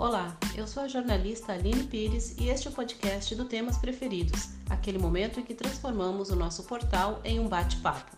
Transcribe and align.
Olá, 0.00 0.34
eu 0.56 0.66
sou 0.66 0.82
a 0.82 0.88
jornalista 0.88 1.52
Aline 1.52 1.84
Pires 1.84 2.34
e 2.38 2.48
este 2.48 2.66
é 2.66 2.70
o 2.70 2.72
podcast 2.72 3.34
do 3.34 3.44
Temas 3.44 3.76
Preferidos, 3.76 4.48
aquele 4.70 4.96
momento 4.96 5.38
em 5.38 5.42
que 5.42 5.52
transformamos 5.54 6.30
o 6.30 6.36
nosso 6.36 6.62
portal 6.62 7.20
em 7.22 7.38
um 7.38 7.46
bate-papo. 7.46 8.16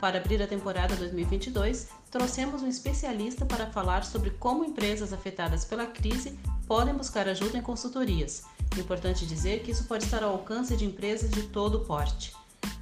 Para 0.00 0.18
abrir 0.18 0.40
a 0.40 0.46
temporada 0.46 0.94
2022, 0.94 1.88
trouxemos 2.08 2.62
um 2.62 2.68
especialista 2.68 3.44
para 3.44 3.66
falar 3.66 4.04
sobre 4.04 4.30
como 4.30 4.64
empresas 4.64 5.12
afetadas 5.12 5.64
pela 5.64 5.86
crise 5.86 6.38
podem 6.68 6.94
buscar 6.94 7.26
ajuda 7.26 7.58
em 7.58 7.62
consultorias. 7.62 8.44
Importante 8.78 9.26
dizer 9.26 9.64
que 9.64 9.72
isso 9.72 9.86
pode 9.86 10.04
estar 10.04 10.22
ao 10.22 10.34
alcance 10.34 10.76
de 10.76 10.84
empresas 10.84 11.32
de 11.32 11.42
todo 11.48 11.80
porte. 11.80 12.32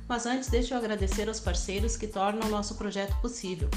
Mas 0.07 0.27
antes, 0.27 0.51
deixe 0.51 0.75
eu 0.75 0.79
agradecer 0.79 1.27
aos 1.27 1.41
parceiros 1.41 1.97
que 1.97 2.07
tornam 2.07 2.47
o 2.47 2.51
nosso 2.51 2.75
projeto 2.75 3.19
possível. 3.23 3.71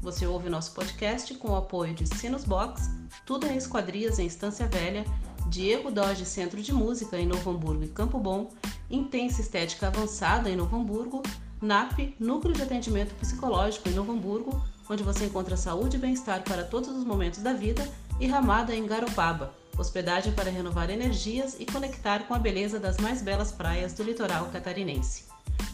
Você 0.00 0.24
ouve 0.24 0.48
nosso 0.48 0.72
podcast 0.72 1.34
com 1.34 1.48
o 1.50 1.56
apoio 1.56 1.92
de 1.94 2.06
Sinus 2.06 2.44
Box, 2.44 2.99
Tudo 3.24 3.46
em 3.46 3.56
Esquadrias 3.56 4.18
em 4.18 4.26
Estância 4.26 4.66
Velha, 4.66 5.04
Diego 5.48 5.90
Doge 5.90 6.24
Centro 6.24 6.60
de 6.62 6.72
Música 6.72 7.18
em 7.18 7.26
Novo 7.26 7.50
Hamburgo 7.50 7.84
e 7.84 7.88
Campo 7.88 8.18
Bom, 8.18 8.50
Intensa 8.90 9.40
Estética 9.40 9.88
Avançada 9.88 10.48
em 10.48 10.56
Novo 10.56 10.76
Hamburgo, 10.76 11.22
NAP, 11.60 12.14
Núcleo 12.18 12.54
de 12.54 12.62
Atendimento 12.62 13.14
Psicológico 13.16 13.88
em 13.88 13.92
Novo 13.92 14.12
Hamburgo, 14.12 14.64
onde 14.88 15.02
você 15.02 15.26
encontra 15.26 15.56
saúde 15.56 15.96
e 15.96 16.00
bem-estar 16.00 16.42
para 16.42 16.64
todos 16.64 16.88
os 16.88 17.04
momentos 17.04 17.40
da 17.40 17.52
vida, 17.52 17.86
e 18.18 18.26
Ramada 18.26 18.74
em 18.74 18.86
Garopaba, 18.86 19.54
hospedagem 19.78 20.32
para 20.32 20.50
renovar 20.50 20.90
energias 20.90 21.56
e 21.58 21.66
conectar 21.66 22.26
com 22.26 22.34
a 22.34 22.38
beleza 22.38 22.78
das 22.78 22.98
mais 22.98 23.22
belas 23.22 23.50
praias 23.50 23.92
do 23.92 24.02
litoral 24.02 24.46
catarinense. 24.52 25.24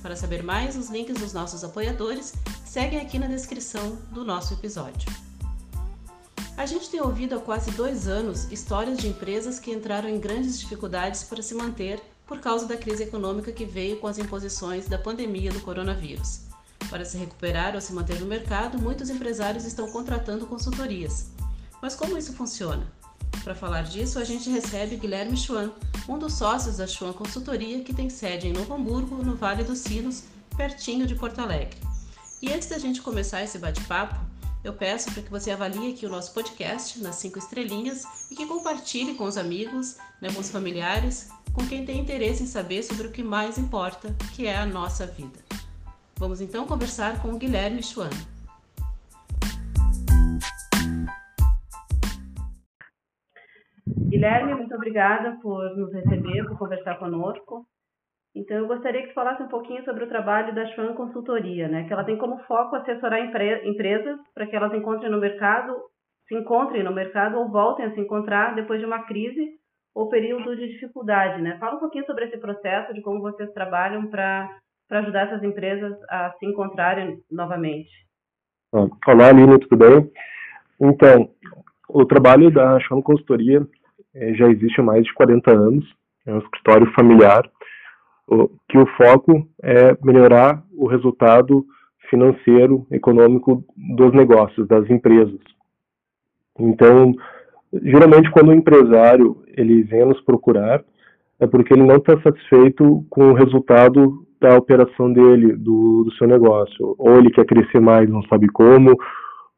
Para 0.01 0.17
saber 0.17 0.43
mais, 0.43 0.77
os 0.77 0.89
links 0.89 1.19
dos 1.19 1.33
nossos 1.33 1.65
apoiadores 1.65 2.35
seguem 2.65 3.01
aqui 3.01 3.19
na 3.19 3.27
descrição 3.27 3.97
do 4.13 4.25
nosso 4.25 4.55
episódio. 4.55 5.26
A 6.57 6.65
gente 6.65 6.89
tem 6.89 7.03
ouvido 7.03 7.37
há 7.37 7.39
quase 7.39 7.71
dois 7.73 8.09
anos 8.09 8.51
histórias 8.51 8.97
de 8.97 9.09
empresas 9.09 9.61
que 9.61 9.71
entraram 9.71 10.09
em 10.09 10.19
grandes 10.19 10.59
dificuldades 10.59 11.23
para 11.23 11.43
se 11.43 11.55
manter 11.55 12.03
por 12.27 12.41
causa 12.41 12.67
da 12.67 12.79
crise 12.79 13.03
econômica 13.03 13.53
que 13.53 13.67
veio 13.67 13.99
com 13.99 14.07
as 14.07 14.17
imposições 14.17 14.89
da 14.89 14.99
pandemia 14.99 15.53
do 15.53 15.61
coronavírus. 15.61 16.41
Para 16.89 17.05
se 17.05 17.19
recuperar 17.19 17.75
ou 17.75 17.81
se 17.81 17.93
manter 17.93 18.19
no 18.21 18.27
mercado, 18.27 18.79
muitos 18.79 19.11
empresários 19.11 19.67
estão 19.67 19.91
contratando 19.91 20.47
consultorias. 20.47 21.27
Mas 21.83 21.95
como 21.95 22.17
isso 22.17 22.33
funciona? 22.33 22.87
Para 23.45 23.55
falar 23.55 23.83
disso, 23.83 24.19
a 24.19 24.25
gente 24.25 24.49
recebe 24.49 24.97
Guilherme 24.97 25.37
Schwann, 25.37 25.71
um 26.09 26.19
dos 26.19 26.33
sócios 26.33 26.79
da 26.79 26.87
Schwann 26.87 27.13
Consultoria, 27.13 27.85
que 27.85 27.95
tem 27.95 28.09
sede 28.09 28.49
em 28.49 28.53
Novo 28.53 28.73
Hamburgo, 28.73 29.23
no 29.23 29.37
Vale 29.37 29.63
dos 29.63 29.81
Sinos, 29.81 30.25
pertinho 30.57 31.07
de 31.07 31.15
Porto 31.15 31.39
Alegre. 31.41 31.77
E 32.41 32.51
antes 32.53 32.69
da 32.69 32.79
gente 32.79 33.03
começar 33.03 33.43
esse 33.43 33.59
bate-papo, 33.59 34.17
eu 34.67 34.73
peço 34.73 35.15
para 35.15 35.23
que 35.23 35.31
você 35.31 35.53
avalie 35.53 35.93
aqui 35.93 36.05
o 36.05 36.09
nosso 36.09 36.35
podcast 36.35 37.01
nas 37.01 37.15
cinco 37.15 37.39
estrelinhas 37.39 38.03
e 38.33 38.35
que 38.35 38.45
compartilhe 38.47 39.15
com 39.15 39.23
os 39.23 39.39
amigos, 39.39 39.97
né, 40.21 40.29
com 40.35 40.41
os 40.41 40.51
familiares, 40.51 41.31
com 41.55 41.65
quem 41.69 41.87
tem 41.87 42.01
interesse 42.01 42.43
em 42.43 42.47
saber 42.47 42.83
sobre 42.83 43.07
o 43.07 43.13
que 43.13 43.23
mais 43.23 43.59
importa, 43.59 44.09
que 44.35 44.45
é 44.49 44.57
a 44.57 44.67
nossa 44.67 45.07
vida. 45.07 45.39
Vamos 46.19 46.41
então 46.41 46.67
conversar 46.67 47.23
com 47.23 47.29
o 47.29 47.39
Guilherme 47.39 47.81
Schwann. 47.81 48.11
Guilherme, 53.87 54.55
muito 54.55 54.75
obrigada 54.75 55.39
por 55.41 55.77
nos 55.77 55.93
receber, 55.93 56.45
por 56.49 56.59
conversar 56.59 56.99
conosco. 56.99 57.65
Então, 58.37 58.59
eu 58.59 58.67
gostaria 58.67 59.01
que 59.01 59.09
tu 59.09 59.15
falasse 59.15 59.43
um 59.43 59.49
pouquinho 59.49 59.83
sobre 59.83 60.05
o 60.05 60.09
trabalho 60.09 60.55
da 60.55 60.67
Schwann 60.67 60.93
Consultoria, 60.93 61.69
né? 61.69 61.85
Que 61.85 61.93
ela 61.95 62.05
tem 62.05 62.19
como 62.19 62.39
foco 62.41 62.77
assessorar 62.77 63.25
empre 63.25 63.67
empresas 63.67 64.19
para 64.35 64.47
que 64.47 64.55
elas 64.55 64.75
encontrem 64.75 65.11
no 65.11 65.19
mercado, 65.19 65.75
se 66.29 66.35
encontrem 66.35 66.85
no 66.85 66.93
mercado 66.93 67.39
ou 67.39 67.51
voltem 67.51 67.87
a 67.87 67.95
se 67.95 68.01
encontrar 68.01 68.55
depois 68.55 68.79
de 68.79 68.85
uma 68.85 69.05
crise 69.05 69.53
ou 69.95 70.11
período 70.11 70.55
de 70.55 70.69
dificuldade, 70.69 71.41
né? 71.41 71.57
Fala 71.59 71.77
um 71.77 71.81
pouquinho 71.81 72.05
sobre 72.05 72.27
esse 72.27 72.37
processo, 72.37 72.93
de 72.93 73.01
como 73.01 73.23
vocês 73.23 73.51
trabalham 73.55 74.07
para 74.09 74.51
ajudar 74.91 75.29
essas 75.29 75.43
empresas 75.43 75.97
a 76.11 76.35
se 76.39 76.45
encontrarem 76.45 77.19
novamente. 77.31 77.91
Olá, 78.71 79.29
Aline, 79.31 79.59
tudo 79.61 79.79
bem? 79.79 80.13
Então, 80.79 81.31
o 81.89 82.05
trabalho 82.05 82.51
da 82.51 82.79
Schwann 82.81 83.01
Consultoria 83.01 83.67
é, 84.15 84.35
já 84.35 84.47
existe 84.49 84.79
há 84.79 84.85
mais 84.85 85.05
de 85.07 85.15
40 85.15 85.51
anos, 85.51 85.91
é 86.27 86.35
um 86.35 86.39
escritório 86.39 86.93
familiar, 86.93 87.51
que 88.69 88.79
o 88.79 88.87
foco 88.97 89.47
é 89.63 89.97
melhorar 90.03 90.63
o 90.77 90.87
resultado 90.87 91.65
financeiro, 92.11 92.87
econômico 92.91 93.65
dos 93.77 94.13
negócios, 94.13 94.67
das 94.67 94.89
empresas. 94.91 95.41
Então, 96.59 97.13
geralmente 97.83 98.31
quando 98.31 98.49
o 98.49 98.55
empresário 98.55 99.43
ele 99.57 99.83
vem 99.83 100.05
nos 100.05 100.21
procurar, 100.23 100.83
é 101.39 101.47
porque 101.47 101.75
ele 101.75 101.83
não 101.83 101.97
está 101.97 102.21
satisfeito 102.21 103.05
com 103.11 103.31
o 103.31 103.35
resultado 103.35 104.27
da 104.41 104.57
operação 104.57 105.13
dele, 105.13 105.55
do, 105.55 106.05
do 106.05 106.13
seu 106.15 106.27
negócio. 106.27 106.95
Ou 106.99 107.19
ele 107.19 107.31
quer 107.31 107.45
crescer 107.45 107.81
mais, 107.81 108.09
não 108.09 108.23
sabe 108.25 108.49
como, 108.49 108.97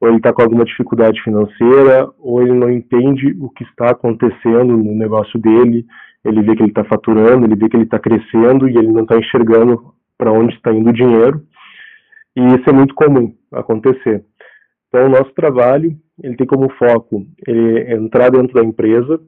ou 0.00 0.08
ele 0.08 0.18
está 0.18 0.32
com 0.32 0.42
alguma 0.42 0.64
dificuldade 0.64 1.20
financeira, 1.22 2.08
ou 2.18 2.40
ele 2.42 2.52
não 2.52 2.70
entende 2.70 3.36
o 3.40 3.50
que 3.50 3.64
está 3.64 3.90
acontecendo 3.90 4.76
no 4.76 4.94
negócio 4.94 5.38
dele, 5.38 5.84
ele 6.28 6.42
vê 6.42 6.54
que 6.54 6.62
ele 6.62 6.70
está 6.70 6.84
faturando, 6.84 7.46
ele 7.46 7.56
vê 7.56 7.68
que 7.68 7.76
ele 7.76 7.84
está 7.84 7.98
crescendo 7.98 8.68
e 8.68 8.76
ele 8.76 8.88
não 8.88 9.02
está 9.02 9.16
enxergando 9.16 9.94
para 10.16 10.32
onde 10.32 10.54
está 10.54 10.72
indo 10.72 10.90
o 10.90 10.92
dinheiro. 10.92 11.42
E 12.36 12.40
isso 12.40 12.68
é 12.68 12.72
muito 12.72 12.94
comum 12.94 13.34
acontecer. 13.52 14.24
Então, 14.88 15.06
o 15.06 15.08
nosso 15.08 15.32
trabalho 15.34 15.96
ele 16.22 16.36
tem 16.36 16.46
como 16.46 16.70
foco 16.74 17.26
ele 17.46 17.94
entrar 17.94 18.30
dentro 18.30 18.54
da 18.54 18.62
empresa, 18.62 19.20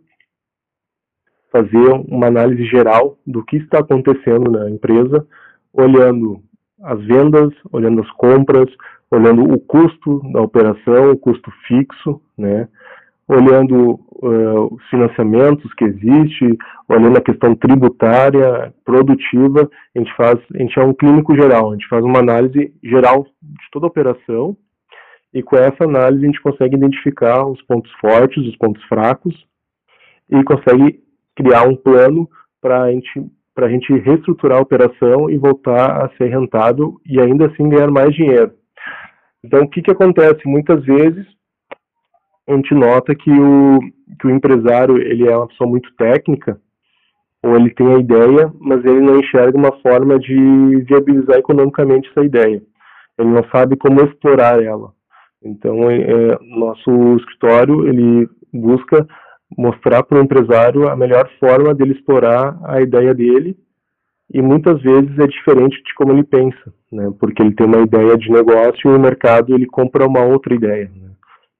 fazer 1.53 1.91
uma 2.09 2.27
análise 2.27 2.65
geral 2.65 3.19
do 3.27 3.45
que 3.45 3.57
está 3.57 3.81
acontecendo 3.81 4.51
na 4.51 4.71
empresa, 4.71 5.27
olhando 5.73 6.41
as 6.83 7.01
vendas, 7.05 7.53
olhando 7.73 8.01
as 8.01 8.11
compras, 8.13 8.69
olhando 9.11 9.43
o 9.43 9.59
custo 9.59 10.21
da 10.33 10.41
operação, 10.41 11.11
o 11.13 11.19
custo 11.19 11.51
fixo, 11.67 12.21
né? 12.39 12.69
Olhando 13.31 14.01
uh, 14.23 14.75
os 14.75 14.85
financiamentos 14.89 15.73
que 15.75 15.85
existe, 15.85 16.59
olhando 16.89 17.17
a 17.17 17.23
questão 17.23 17.55
tributária, 17.55 18.75
produtiva, 18.85 19.71
a 19.95 19.99
gente 19.99 20.13
faz, 20.17 20.39
a 20.55 20.59
gente 20.59 20.79
é 20.79 20.83
um 20.83 20.93
clínico 20.93 21.35
geral, 21.37 21.71
a 21.71 21.73
gente 21.75 21.89
faz 21.89 22.05
uma 22.05 22.19
análise 22.19 22.75
geral 22.83 23.25
de 23.41 23.71
toda 23.71 23.87
a 23.87 23.89
operação 23.89 24.57
e 25.33 25.43
com 25.45 25.57
essa 25.57 25.85
análise 25.85 26.25
a 26.25 26.27
gente 26.27 26.43
consegue 26.43 26.77
identificar 26.77 27.47
os 27.47 27.63
pontos 27.63 27.93
fortes, 28.01 28.45
os 28.45 28.57
pontos 28.57 28.83
fracos 28.85 29.35
e 30.29 30.43
consegue 30.43 31.01
criar 31.37 31.69
um 31.69 31.77
plano 31.77 32.29
para 32.61 32.83
a 32.83 32.93
gente 32.93 33.31
para 33.55 33.67
a 33.67 33.71
gente 33.71 33.93
reestruturar 33.93 34.59
a 34.59 34.63
operação 34.63 35.29
e 35.29 35.37
voltar 35.37 36.05
a 36.05 36.09
ser 36.17 36.29
rentável 36.29 36.95
e 37.05 37.21
ainda 37.21 37.47
assim 37.47 37.69
ganhar 37.69 37.91
mais 37.91 38.15
dinheiro. 38.15 38.53
Então, 39.45 39.63
o 39.63 39.69
que, 39.69 39.83
que 39.83 39.91
acontece? 39.91 40.41
Muitas 40.47 40.83
vezes 40.85 41.27
a 42.53 42.57
gente 42.57 42.75
nota 42.75 43.15
que 43.15 43.31
o, 43.31 43.79
que 44.21 44.27
o 44.27 44.31
empresário 44.31 44.99
ele 44.99 45.29
é 45.29 45.37
uma 45.37 45.49
pessoa 45.49 45.69
muito 45.69 45.93
técnica, 45.97 46.61
ou 47.43 47.57
ele 47.57 47.71
tem 47.71 47.95
a 47.95 47.99
ideia, 47.99 48.53
mas 48.61 48.85
ele 48.85 49.01
não 49.01 49.19
enxerga 49.19 49.57
uma 49.57 49.73
forma 49.81 50.19
de 50.19 50.37
viabilizar 50.85 51.39
economicamente 51.39 52.09
essa 52.11 52.25
ideia. 52.25 52.63
Ele 53.19 53.29
não 53.31 53.45
sabe 53.51 53.77
como 53.77 54.03
explorar 54.03 54.63
ela. 54.63 54.93
Então, 55.43 55.91
é, 55.91 56.01
é 56.01 56.39
nosso 56.43 57.17
escritório 57.17 57.89
ele 57.89 58.29
busca 58.53 59.07
mostrar 59.57 60.03
para 60.03 60.19
o 60.19 60.23
empresário 60.23 60.89
a 60.89 60.97
melhor 60.97 61.29
forma 61.39 61.75
dele 61.75 61.93
explorar 61.93 62.59
a 62.65 62.81
ideia 62.81 63.15
dele 63.15 63.57
e 64.33 64.41
muitas 64.41 64.81
vezes 64.81 65.19
é 65.19 65.27
diferente 65.27 65.83
de 65.83 65.95
como 65.95 66.13
ele 66.13 66.23
pensa, 66.23 66.73
né? 66.93 67.13
Porque 67.19 67.43
ele 67.43 67.55
tem 67.55 67.67
uma 67.67 67.81
ideia 67.81 68.17
de 68.17 68.31
negócio 68.31 68.91
e 68.91 68.95
o 68.95 69.01
mercado 69.01 69.55
ele 69.55 69.67
compra 69.67 70.07
uma 70.07 70.23
outra 70.23 70.55
ideia. 70.55 70.91
Né? 70.95 71.10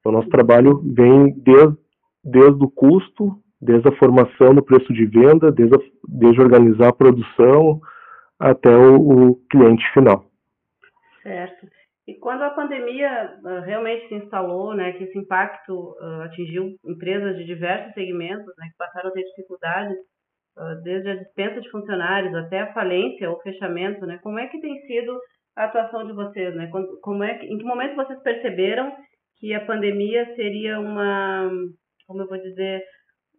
Então 0.01 0.13
nosso 0.13 0.29
trabalho 0.29 0.81
vem 0.95 1.33
desde, 1.39 1.77
desde 2.25 2.65
o 2.65 2.71
custo, 2.71 3.37
desde 3.61 3.89
a 3.89 3.97
formação 3.97 4.55
do 4.55 4.65
preço 4.65 4.93
de 4.93 5.07
venda, 5.07 5.53
desde, 5.53 5.77
a, 5.77 5.79
desde 6.09 6.41
organizar 6.41 6.89
a 6.89 6.95
produção 6.95 7.81
até 8.39 8.75
o, 8.75 8.97
o 8.97 9.37
cliente 9.51 9.85
final. 9.93 10.25
Certo. 11.23 11.67
E 12.09 12.15
quando 12.15 12.43
a 12.43 12.51
pandemia 12.51 13.39
uh, 13.45 13.61
realmente 13.61 14.09
se 14.09 14.15
instalou, 14.15 14.75
né, 14.75 14.93
que 14.93 15.05
esse 15.05 15.19
impacto 15.19 15.95
uh, 16.01 16.23
atingiu 16.23 16.75
empresas 16.85 17.37
de 17.37 17.45
diversos 17.45 17.93
segmentos, 17.93 18.53
né, 18.59 18.67
que 18.71 18.77
passaram 18.79 19.11
a 19.11 19.13
ter 19.13 19.23
dificuldades, 19.23 19.97
uh, 20.57 20.83
desde 20.83 21.11
a 21.11 21.17
dispensa 21.17 21.61
de 21.61 21.71
funcionários 21.71 22.35
até 22.35 22.63
a 22.63 22.73
falência 22.73 23.31
ou 23.31 23.41
fechamento, 23.43 24.07
né, 24.07 24.19
como 24.23 24.39
é 24.39 24.47
que 24.47 24.61
tem 24.61 24.81
sido 24.87 25.21
a 25.57 25.65
atuação 25.65 26.07
de 26.07 26.13
vocês, 26.13 26.55
né? 26.55 26.71
Como 27.03 27.23
é 27.23 27.35
que, 27.35 27.47
em 27.47 27.59
que 27.59 27.65
momento 27.65 27.97
vocês 27.97 28.19
perceberam 28.23 28.93
que 29.41 29.55
a 29.55 29.65
pandemia 29.65 30.35
seria 30.37 30.79
uma, 30.79 31.51
como 32.07 32.23
eu 32.23 32.29
vou 32.29 32.39
dizer, 32.39 32.83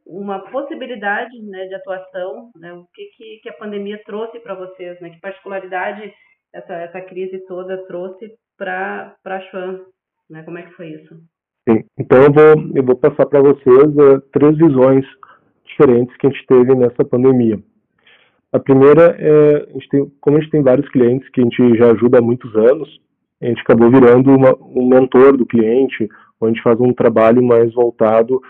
uma 0.06 0.40
possibilidade, 0.52 1.40
né, 1.44 1.68
de 1.68 1.76
atuação, 1.76 2.50
né? 2.56 2.74
O 2.74 2.86
que 2.94 3.06
que, 3.16 3.40
que 3.44 3.50
a 3.50 3.54
pandemia 3.54 4.02
trouxe 4.04 4.40
para 4.40 4.56
vocês, 4.56 5.00
né? 5.00 5.12
Que 5.12 5.22
particularidade 5.22 6.12
essa 6.54 6.74
essa 6.74 7.02
crise 7.02 7.46
toda 7.46 7.86
trouxe 7.86 8.34
para 8.58 9.16
a 9.24 9.40
Schwann, 9.42 9.80
né? 10.30 10.44
Como 10.44 10.58
é 10.58 10.64
que 10.64 10.74
foi 10.74 10.90
isso? 10.90 11.16
Sim. 11.70 11.84
Então 11.98 12.24
eu 12.24 12.34
vou, 12.34 12.76
eu 12.76 12.84
vou 12.84 12.96
passar 12.96 13.28
para 13.28 13.40
vocês 13.40 13.96
uh, 13.96 14.20
três 14.34 14.58
visões 14.58 15.06
diferentes 15.66 16.16
que 16.18 16.28
a 16.28 16.30
gente 16.32 16.46
teve 16.48 16.76
nessa 16.76 17.06
pandemia. 17.06 17.60
A 18.52 18.60
primeira 18.60 19.16
é, 19.18 19.56
a 19.64 19.90
tem, 19.90 20.12
como 20.20 20.38
a 20.38 20.42
gente 20.42 20.52
tem 20.52 20.62
vários 20.62 20.90
clientes 20.90 21.30
que 21.30 21.40
a 21.40 21.44
gente 21.44 21.78
já 21.78 21.92
ajuda 21.92 22.20
há 22.20 22.22
muitos 22.22 22.54
anos, 22.56 22.90
a 23.42 23.46
gente 23.46 23.62
acabou 23.62 23.90
virando 23.90 24.32
uma, 24.32 24.56
um 24.62 24.88
mentor 24.88 25.36
do 25.36 25.46
cliente, 25.46 26.08
onde 26.40 26.52
a 26.52 26.54
gente 26.54 26.64
faz 26.64 26.80
um 26.80 26.94
trabalho 26.94 27.44
mais 27.44 27.74
voltado 27.74 28.42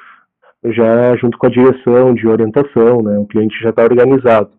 já 0.65 1.15
junto 1.17 1.37
com 1.37 1.47
a 1.47 1.49
direção 1.49 2.13
de 2.13 2.27
orientação, 2.27 3.01
né? 3.01 3.17
O 3.17 3.25
cliente 3.25 3.59
já 3.61 3.71
está 3.71 3.83
organizado. 3.83 4.51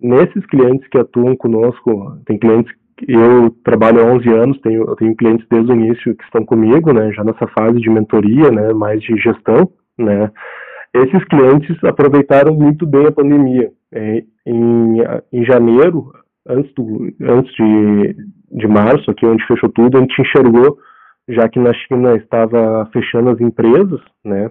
Nesses 0.00 0.44
clientes 0.46 0.86
que 0.88 0.98
atuam 0.98 1.36
conosco, 1.36 2.18
tem 2.26 2.38
clientes 2.38 2.72
eu 3.08 3.50
trabalho 3.64 4.00
há 4.00 4.12
11 4.12 4.28
anos, 4.28 4.60
tenho, 4.60 4.84
eu 4.84 4.96
tenho 4.96 5.16
clientes 5.16 5.46
desde 5.50 5.72
o 5.72 5.74
início 5.74 6.14
que 6.14 6.24
estão 6.24 6.44
comigo, 6.44 6.92
né, 6.92 7.10
já 7.12 7.24
nessa 7.24 7.46
fase 7.48 7.80
de 7.80 7.90
mentoria, 7.90 8.50
né, 8.50 8.72
mais 8.72 9.02
de 9.02 9.16
gestão, 9.16 9.70
né. 9.98 10.30
Esses 10.94 11.24
clientes 11.24 11.82
aproveitaram 11.84 12.54
muito 12.54 12.86
bem 12.86 13.06
a 13.06 13.12
pandemia. 13.12 13.72
É, 13.90 14.22
em, 14.46 14.98
em 15.32 15.44
janeiro, 15.44 16.12
antes, 16.46 16.72
do, 16.74 17.10
antes 17.22 17.52
de, 17.54 18.16
de 18.62 18.68
março, 18.68 19.10
aqui 19.10 19.26
onde 19.26 19.46
fechou 19.46 19.68
tudo, 19.70 19.98
a 19.98 20.00
gente 20.00 20.22
enxergou, 20.22 20.78
já 21.28 21.48
que 21.48 21.58
na 21.58 21.72
China 21.74 22.16
estava 22.16 22.88
fechando 22.92 23.30
as 23.30 23.40
empresas, 23.40 24.00
né, 24.24 24.50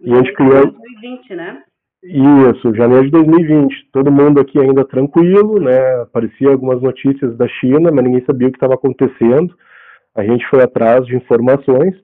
e 0.00 0.12
a 0.12 0.16
gente 0.16 0.32
criou... 0.34 0.70
2020, 0.70 1.34
né? 1.34 1.62
Isso, 2.02 2.74
janeiro 2.76 3.06
de 3.06 3.10
2020. 3.10 3.90
Todo 3.92 4.12
mundo 4.12 4.40
aqui 4.40 4.58
ainda 4.58 4.84
tranquilo, 4.84 5.60
né? 5.60 6.02
Aparecia 6.02 6.50
algumas 6.50 6.80
notícias 6.80 7.36
da 7.36 7.48
China, 7.48 7.90
mas 7.92 8.04
ninguém 8.04 8.24
sabia 8.24 8.46
o 8.46 8.52
que 8.52 8.56
estava 8.56 8.74
acontecendo. 8.74 9.52
A 10.14 10.22
gente 10.22 10.46
foi 10.48 10.62
atrás 10.62 11.04
de 11.06 11.16
informações 11.16 11.94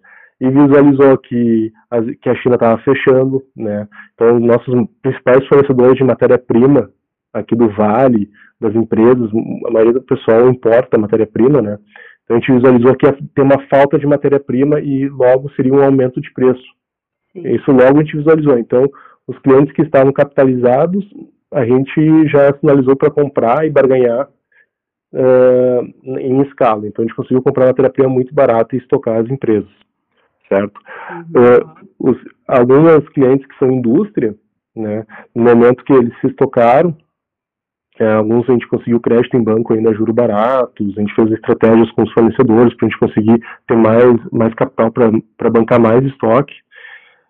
e 0.40 0.48
visualizou 0.48 1.16
que 1.18 1.72
a, 1.90 2.02
que 2.02 2.28
a 2.28 2.34
China 2.36 2.56
estava 2.56 2.78
fechando, 2.78 3.40
né? 3.56 3.86
Então, 4.14 4.40
nossos 4.40 4.74
principais 5.00 5.46
fornecedores 5.46 5.96
de 5.96 6.04
matéria-prima 6.04 6.90
aqui 7.34 7.56
do 7.56 7.68
Vale, 7.70 8.30
das 8.60 8.74
empresas, 8.74 9.30
a 9.66 9.70
maioria 9.70 9.94
do 9.94 10.02
pessoal 10.02 10.48
importa 10.48 10.96
matéria-prima, 10.96 11.60
né? 11.60 11.78
Então, 12.24 12.36
a 12.36 12.40
gente 12.40 12.52
visualizou 12.52 12.94
que 12.96 13.12
ter 13.34 13.42
uma 13.42 13.60
falta 13.68 13.98
de 13.98 14.06
matéria-prima 14.06 14.80
e 14.80 15.08
logo 15.08 15.50
seria 15.50 15.74
um 15.74 15.82
aumento 15.82 16.20
de 16.20 16.32
preço. 16.32 16.62
Sim. 17.32 17.46
Isso 17.54 17.70
logo 17.70 17.98
a 17.98 18.02
gente 18.02 18.16
visualizou. 18.16 18.58
Então, 18.58 18.84
os 19.26 19.38
clientes 19.40 19.74
que 19.74 19.82
estavam 19.82 20.12
capitalizados, 20.12 21.04
a 21.52 21.64
gente 21.64 22.28
já 22.28 22.54
sinalizou 22.58 22.96
para 22.96 23.10
comprar 23.10 23.66
e 23.66 23.70
barganhar 23.70 24.28
uh, 25.12 26.18
em 26.18 26.40
escala. 26.42 26.86
Então, 26.86 27.04
a 27.04 27.06
gente 27.06 27.16
conseguiu 27.16 27.42
comprar 27.42 27.66
uma 27.66 27.74
terapia 27.74 28.08
muito 28.08 28.34
barata 28.34 28.74
e 28.74 28.78
estocar 28.78 29.20
as 29.20 29.28
empresas, 29.28 29.70
certo? 30.48 30.80
Uhum. 31.34 32.08
Uh, 32.08 32.10
os, 32.10 32.16
alguns 32.48 33.06
clientes 33.10 33.46
que 33.46 33.58
são 33.58 33.70
indústria, 33.70 34.34
né, 34.74 35.06
no 35.34 35.44
momento 35.44 35.84
que 35.84 35.92
eles 35.92 36.12
se 36.20 36.28
estocaram, 36.28 36.96
é, 37.98 38.12
alguns 38.14 38.48
a 38.48 38.52
gente 38.52 38.66
conseguiu 38.68 39.00
crédito 39.00 39.36
em 39.36 39.42
banco 39.42 39.72
ainda 39.72 39.94
juro 39.94 40.12
baratos, 40.12 40.96
a 40.96 41.00
gente 41.00 41.14
fez 41.14 41.30
estratégias 41.32 41.90
com 41.92 42.02
os 42.02 42.12
fornecedores 42.12 42.74
para 42.76 42.86
a 42.86 42.90
gente 42.90 42.98
conseguir 42.98 43.40
ter 43.68 43.76
mais, 43.76 44.16
mais 44.32 44.52
capital 44.54 44.90
para 44.90 45.50
bancar 45.50 45.80
mais 45.80 46.04
estoque 46.04 46.54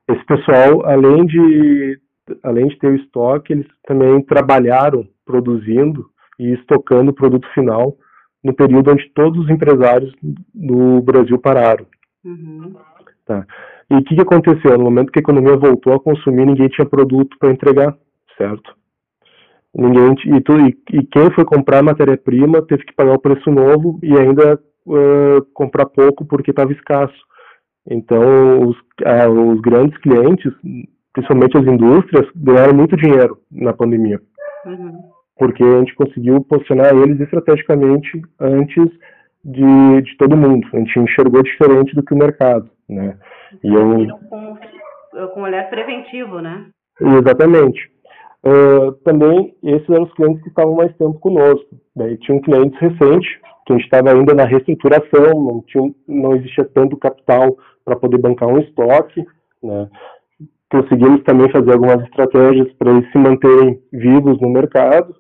esse 0.09 0.25
pessoal, 0.27 0.85
além 0.87 1.25
de, 1.25 1.99
além 2.43 2.69
de 2.69 2.79
ter 2.79 2.89
o 2.89 2.97
estoque, 2.97 3.53
eles 3.53 3.67
também 3.87 4.23
trabalharam 4.23 5.07
produzindo 5.25 6.07
e 6.39 6.53
estocando 6.53 7.11
o 7.11 7.15
produto 7.15 7.49
final 7.55 7.97
no 8.43 8.53
período 8.53 8.91
onde 8.91 9.09
todos 9.15 9.43
os 9.43 9.51
empresários 9.51 10.13
do 10.55 11.01
Brasil 11.01 11.39
pararam. 11.39 11.87
Uhum. 12.23 12.75
Tá. 13.25 13.47
E 13.91 13.95
o 13.95 14.05
que, 14.05 14.15
que 14.15 14.21
aconteceu? 14.21 14.77
No 14.77 14.85
momento 14.85 15.11
que 15.11 15.19
a 15.19 15.23
economia 15.23 15.57
voltou 15.57 15.95
a 15.95 16.01
consumir, 16.01 16.45
ninguém 16.45 16.69
tinha 16.69 16.87
produto 16.87 17.35
para 17.39 17.51
entregar, 17.51 17.97
certo? 18.37 18.77
Ninguém 19.75 20.15
e, 20.27 20.41
tu, 20.41 20.53
e, 20.61 20.77
e 20.93 21.05
quem 21.07 21.31
foi 21.35 21.45
comprar 21.45 21.83
matéria-prima 21.83 22.63
teve 22.63 22.85
que 22.85 22.95
pagar 22.95 23.15
o 23.15 23.19
preço 23.19 23.51
novo 23.51 23.99
e 24.03 24.13
ainda 24.17 24.59
uh, 24.87 25.45
comprar 25.53 25.87
pouco 25.87 26.25
porque 26.25 26.51
estava 26.51 26.73
escasso. 26.73 27.15
Então, 27.91 28.69
os, 28.69 28.77
ah, 29.05 29.29
os 29.29 29.61
grandes 29.61 29.99
clientes, 29.99 30.53
principalmente 31.13 31.59
as 31.59 31.67
indústrias, 31.67 32.27
ganharam 32.37 32.75
muito 32.75 32.97
dinheiro 32.97 33.39
na 33.51 33.73
pandemia. 33.73 34.21
Uhum. 34.65 35.01
Porque 35.37 35.63
a 35.63 35.79
gente 35.81 35.95
conseguiu 35.97 36.41
posicionar 36.45 36.95
eles 36.95 37.21
estrategicamente 37.21 38.23
antes 38.41 38.89
de, 39.45 40.03
de 40.03 40.17
todo 40.17 40.37
mundo. 40.37 40.67
A 40.73 40.79
gente 40.79 40.99
enxergou 40.99 41.43
diferente 41.43 41.95
do 41.95 42.03
que 42.03 42.15
o 42.15 42.19
mercado, 42.19 42.71
né? 42.89 43.19
E 43.63 43.75
eu... 43.75 44.07
com, 44.31 44.57
com 45.35 45.43
olhar 45.43 45.69
preventivo, 45.69 46.41
né? 46.41 46.67
Exatamente. 47.01 47.94
Uh, 48.47 48.93
também, 49.05 49.55
esses 49.63 49.89
eram 49.89 50.05
os 50.05 50.13
clientes 50.13 50.43
que 50.43 50.51
estavam 50.51 50.75
mais 50.75 50.95
tempo 50.97 51.19
conosco. 51.19 51.77
Daí 51.97 52.19
tinham 52.19 52.43
clientes 52.43 52.79
recentes, 52.79 53.31
que 53.67 53.73
a 53.73 53.77
gente 53.77 53.85
estava 53.85 54.13
ainda 54.13 54.35
na 54.35 54.45
reestruturação, 54.45 55.33
não, 55.33 55.65
tinha, 55.67 55.91
não 56.07 56.37
existia 56.37 56.65
tanto 56.75 56.97
capital 56.99 57.57
para 57.85 57.97
poder 57.97 58.19
bancar 58.19 58.49
um 58.49 58.59
estoque, 58.59 59.25
né? 59.63 59.89
Conseguimos 60.71 61.23
também 61.23 61.51
fazer 61.51 61.73
algumas 61.73 62.03
estratégias 62.03 62.71
para 62.75 62.91
eles 62.91 63.11
se 63.11 63.19
manterem 63.19 63.81
vivos 63.93 64.39
no 64.41 64.51
mercado 64.51 65.15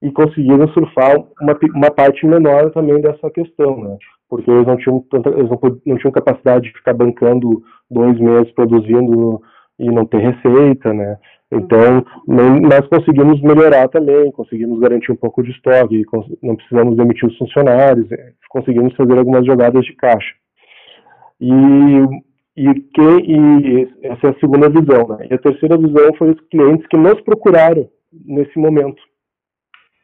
e 0.00 0.10
conseguiram 0.10 0.68
surfar 0.68 1.16
uma, 1.42 1.58
uma 1.74 1.90
parte 1.90 2.24
menor 2.26 2.70
também 2.70 3.00
dessa 3.00 3.28
questão, 3.30 3.76
né? 3.78 3.98
Porque 4.28 4.50
eles 4.50 4.66
não 4.66 4.76
tinham 4.76 5.04
tanta, 5.10 5.30
eles 5.30 5.50
não, 5.50 5.58
não 5.84 5.96
tinham 5.98 6.12
capacidade 6.12 6.68
de 6.68 6.78
ficar 6.78 6.94
bancando 6.94 7.62
dois 7.90 8.18
meses 8.18 8.50
produzindo 8.52 9.42
e 9.78 9.90
não 9.90 10.06
ter 10.06 10.18
receita, 10.18 10.94
né? 10.94 11.18
Então, 11.50 12.04
nós 12.26 12.86
conseguimos 12.88 13.40
melhorar 13.40 13.88
também, 13.88 14.30
conseguimos 14.32 14.78
garantir 14.80 15.12
um 15.12 15.16
pouco 15.16 15.42
de 15.42 15.50
estoque, 15.50 16.04
não 16.42 16.54
precisamos 16.56 16.96
demitir 16.96 17.26
os 17.26 17.38
funcionários, 17.38 18.10
é, 18.12 18.32
conseguimos 18.50 18.94
fazer 18.94 19.18
algumas 19.18 19.46
jogadas 19.46 19.82
de 19.84 19.94
caixa. 19.94 20.34
E, 21.40 21.50
e, 22.54 22.74
que, 22.74 23.00
e 23.00 23.88
essa 24.02 24.26
é 24.26 24.30
a 24.30 24.40
segunda 24.40 24.68
visão. 24.68 25.08
Né? 25.08 25.28
E 25.30 25.34
a 25.34 25.38
terceira 25.38 25.78
visão 25.78 26.14
foi 26.18 26.32
os 26.32 26.40
clientes 26.48 26.86
que 26.86 26.96
nos 26.98 27.18
procuraram 27.22 27.88
nesse 28.26 28.58
momento. 28.58 29.00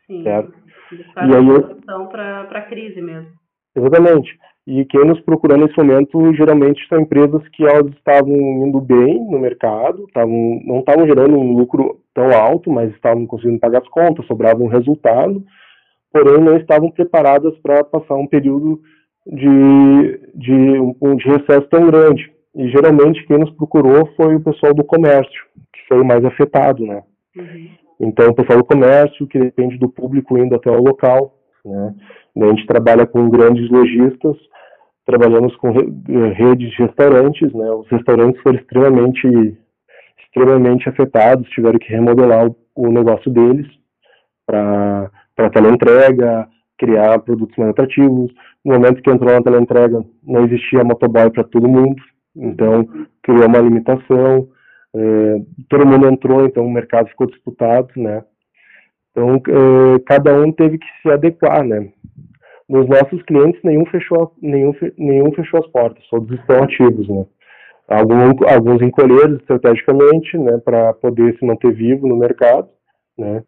Sim, 0.06 0.22
certo? 0.22 0.52
e 0.92 1.34
aí 1.34 2.08
para 2.10 2.58
a 2.58 2.62
crise 2.62 3.00
mesmo. 3.02 3.28
Exatamente. 3.76 4.38
E 4.66 4.84
quem 4.86 5.04
nos 5.04 5.20
procurou 5.20 5.58
nesse 5.58 5.76
momento 5.76 6.34
geralmente 6.34 6.86
são 6.88 7.00
empresas 7.00 7.46
que 7.48 7.64
elas 7.64 7.86
estavam 7.92 8.32
indo 8.32 8.80
bem 8.80 9.22
no 9.30 9.38
mercado, 9.38 10.06
tavam, 10.14 10.60
não 10.64 10.78
estavam 10.78 11.06
gerando 11.06 11.36
um 11.36 11.52
lucro 11.52 12.00
tão 12.14 12.30
alto, 12.30 12.70
mas 12.70 12.90
estavam 12.92 13.26
conseguindo 13.26 13.60
pagar 13.60 13.82
as 13.82 13.88
contas, 13.88 14.26
sobrava 14.26 14.62
um 14.62 14.68
resultado, 14.68 15.44
porém 16.10 16.38
não 16.38 16.56
estavam 16.56 16.90
preparadas 16.90 17.54
para 17.58 17.84
passar 17.84 18.14
um 18.14 18.26
período 18.26 18.80
de, 19.26 20.20
de, 20.34 20.52
um, 20.52 21.16
de 21.16 21.28
recesso 21.28 21.68
tão 21.68 21.86
grande. 21.86 22.32
E 22.54 22.68
geralmente 22.68 23.26
quem 23.26 23.38
nos 23.38 23.50
procurou 23.50 24.06
foi 24.16 24.36
o 24.36 24.40
pessoal 24.40 24.72
do 24.72 24.84
comércio, 24.84 25.44
que 25.74 25.80
foi 25.88 26.00
o 26.00 26.04
mais 26.04 26.24
afetado, 26.24 26.86
né? 26.86 27.02
Uhum. 27.36 27.68
Então, 28.00 28.28
o 28.28 28.34
pessoal 28.34 28.58
do 28.58 28.64
comércio, 28.64 29.26
que 29.26 29.38
depende 29.38 29.76
do 29.76 29.88
público 29.88 30.38
indo 30.38 30.54
até 30.54 30.70
o 30.70 30.82
local, 30.82 31.36
né? 31.64 31.94
A 32.42 32.46
gente 32.48 32.66
trabalha 32.66 33.06
com 33.06 33.30
grandes 33.30 33.70
lojistas, 33.70 34.36
trabalhamos 35.06 35.54
com 35.56 35.70
redes 35.70 36.70
de 36.70 36.82
restaurantes, 36.82 37.52
né? 37.52 37.70
Os 37.70 37.88
restaurantes 37.88 38.42
foram 38.42 38.58
extremamente, 38.58 39.58
extremamente 40.24 40.88
afetados, 40.88 41.48
tiveram 41.50 41.78
que 41.78 41.92
remodelar 41.92 42.50
o, 42.74 42.90
negócio 42.90 43.30
deles 43.30 43.66
para 44.46 45.10
teleentrega, 45.52 46.48
criar 46.78 47.20
produtos 47.20 47.56
mais 47.56 47.70
atrativos. 47.70 48.32
No 48.64 48.74
momento 48.74 49.02
que 49.02 49.10
entrou 49.10 49.32
na 49.32 49.42
teleentrega, 49.42 50.04
não 50.22 50.44
existia 50.44 50.82
motoboy 50.82 51.30
para 51.30 51.44
todo 51.44 51.68
mundo, 51.68 52.02
então 52.34 52.84
criou 53.22 53.46
uma 53.46 53.58
limitação. 53.58 54.48
É, 54.96 55.36
todo 55.68 55.86
mundo 55.86 56.08
entrou, 56.08 56.46
então 56.46 56.64
o 56.64 56.72
mercado 56.72 57.08
ficou 57.08 57.26
disputado, 57.26 57.88
né? 57.96 58.24
Então 59.10 59.36
é, 59.36 59.98
cada 60.06 60.34
um 60.40 60.50
teve 60.50 60.78
que 60.78 60.86
se 61.02 61.10
adequar, 61.10 61.64
né? 61.64 61.90
Nos 62.68 62.88
nossos 62.88 63.22
clientes 63.22 63.60
nenhum 63.62 63.84
fechou 63.86 64.32
nenhum 64.40 64.74
nenhum 64.96 65.32
fechou 65.32 65.60
as 65.60 65.66
portas, 65.68 66.02
todos 66.08 66.30
estão 66.38 66.62
ativos, 66.62 67.08
né? 67.08 67.26
Alguns, 67.86 68.40
alguns 68.50 68.80
encolheram 68.80 69.36
estrategicamente, 69.36 70.38
né, 70.38 70.56
para 70.64 70.94
poder 70.94 71.36
se 71.38 71.44
manter 71.44 71.70
vivo 71.74 72.08
no 72.08 72.16
mercado, 72.16 72.68
né? 73.18 73.42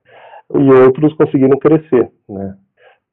E 0.55 0.71
outros 0.71 1.15
conseguiram 1.15 1.59
crescer, 1.59 2.11
né? 2.29 2.55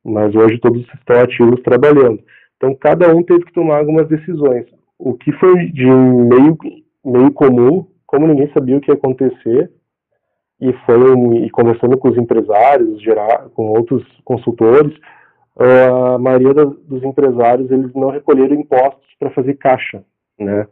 mas 0.04 0.36
hoje 0.36 0.60
todos 0.60 0.86
estão 0.94 1.22
ativos 1.22 1.62
trabalhando. 1.62 2.22
Então, 2.58 2.76
cada 2.76 3.14
um 3.16 3.24
teve 3.24 3.46
que 3.46 3.54
tomar 3.54 3.78
algumas 3.78 4.08
decisões. 4.08 4.66
O 5.00 5.14
que 5.14 5.32
foi 5.34 5.68
de 5.68 5.86
meio, 5.86 6.58
meio 7.04 7.32
comum, 7.32 7.88
como 8.06 8.28
ninguém 8.28 8.52
sabia 8.54 8.78
o 8.78 8.82
que 8.82 8.92
ia 8.92 8.96
acontecer, 8.96 9.72
e 10.62 10.72
foi 10.86 11.46
e 11.46 11.50
conversando 11.50 11.98
com 11.98 12.10
os 12.10 12.18
empresários, 12.18 13.02
com 13.54 13.70
outros 13.70 14.06
consultores, 14.24 14.94
a 15.58 16.18
maioria 16.18 16.54
dos 16.54 17.04
empresários 17.04 17.70
eles 17.72 17.94
não 17.94 18.10
recolheram 18.10 18.56
impostos 18.56 19.08
para 19.20 19.30
fazer 19.32 19.54
caixa, 19.56 20.04
né? 20.40 20.68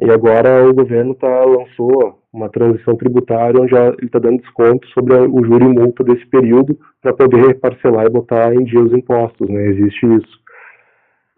E 0.00 0.10
agora 0.10 0.68
o 0.68 0.72
governo 0.72 1.14
tá, 1.14 1.44
lançou 1.44 2.18
uma 2.32 2.48
transição 2.48 2.96
tributária 2.96 3.60
onde 3.60 3.74
ele 3.74 4.06
está 4.06 4.18
dando 4.18 4.40
desconto 4.40 4.88
sobre 4.88 5.14
o 5.14 5.44
juro 5.44 5.66
e 5.66 5.74
multa 5.74 6.02
desse 6.02 6.26
período 6.26 6.78
para 7.02 7.12
poder 7.12 7.60
parcelar 7.60 8.06
e 8.06 8.10
botar 8.10 8.54
em 8.54 8.64
dia 8.64 8.80
os 8.80 8.92
impostos, 8.92 9.48
né? 9.50 9.66
Existe 9.66 10.06
isso. 10.06 10.42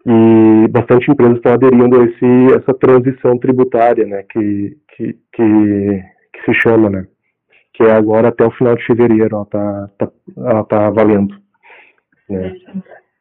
E 0.05 0.67
bastante 0.69 1.11
empresas 1.11 1.37
estão 1.37 1.53
aderindo 1.53 1.99
a 1.99 2.05
esse, 2.05 2.53
essa 2.55 2.73
transição 2.73 3.37
tributária, 3.37 4.05
né? 4.05 4.23
Que, 4.23 4.77
que, 4.95 5.13
que, 5.33 6.03
que 6.33 6.45
se 6.45 6.53
chama, 6.61 6.89
né? 6.89 7.07
Que 7.73 7.83
é 7.83 7.91
agora 7.91 8.29
até 8.29 8.45
o 8.45 8.51
final 8.51 8.75
de 8.75 8.85
fevereiro, 8.85 9.35
ela 9.35 9.43
está 9.43 9.89
tá, 9.97 10.11
ela 10.37 10.63
tá 10.63 10.89
valendo. 10.91 11.35
Né? 12.29 12.53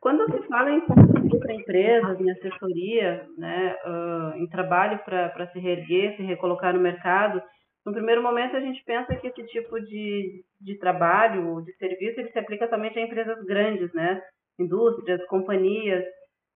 Quando 0.00 0.30
se 0.30 0.46
fala 0.48 0.70
em 0.70 0.80
consultoria 0.82 1.40
para 1.40 1.54
empresas, 1.54 2.20
em 2.20 2.30
assessoria, 2.30 3.26
né, 3.38 3.74
uh, 3.86 4.36
em 4.36 4.46
trabalho 4.48 4.98
para 4.98 5.46
se 5.50 5.58
reerguer, 5.58 6.16
se 6.16 6.22
recolocar 6.22 6.74
no 6.74 6.80
mercado, 6.80 7.42
no 7.86 7.92
primeiro 7.92 8.22
momento 8.22 8.56
a 8.56 8.60
gente 8.60 8.82
pensa 8.84 9.14
que 9.16 9.28
esse 9.28 9.44
tipo 9.46 9.80
de, 9.80 10.44
de 10.60 10.78
trabalho, 10.78 11.62
de 11.62 11.72
serviço, 11.76 12.20
ele 12.20 12.30
se 12.30 12.38
aplica 12.38 12.68
somente 12.68 12.98
a 12.98 13.02
empresas 13.02 13.42
grandes, 13.44 13.92
né? 13.92 14.22
Indústrias, 14.58 15.24
companhias, 15.26 16.04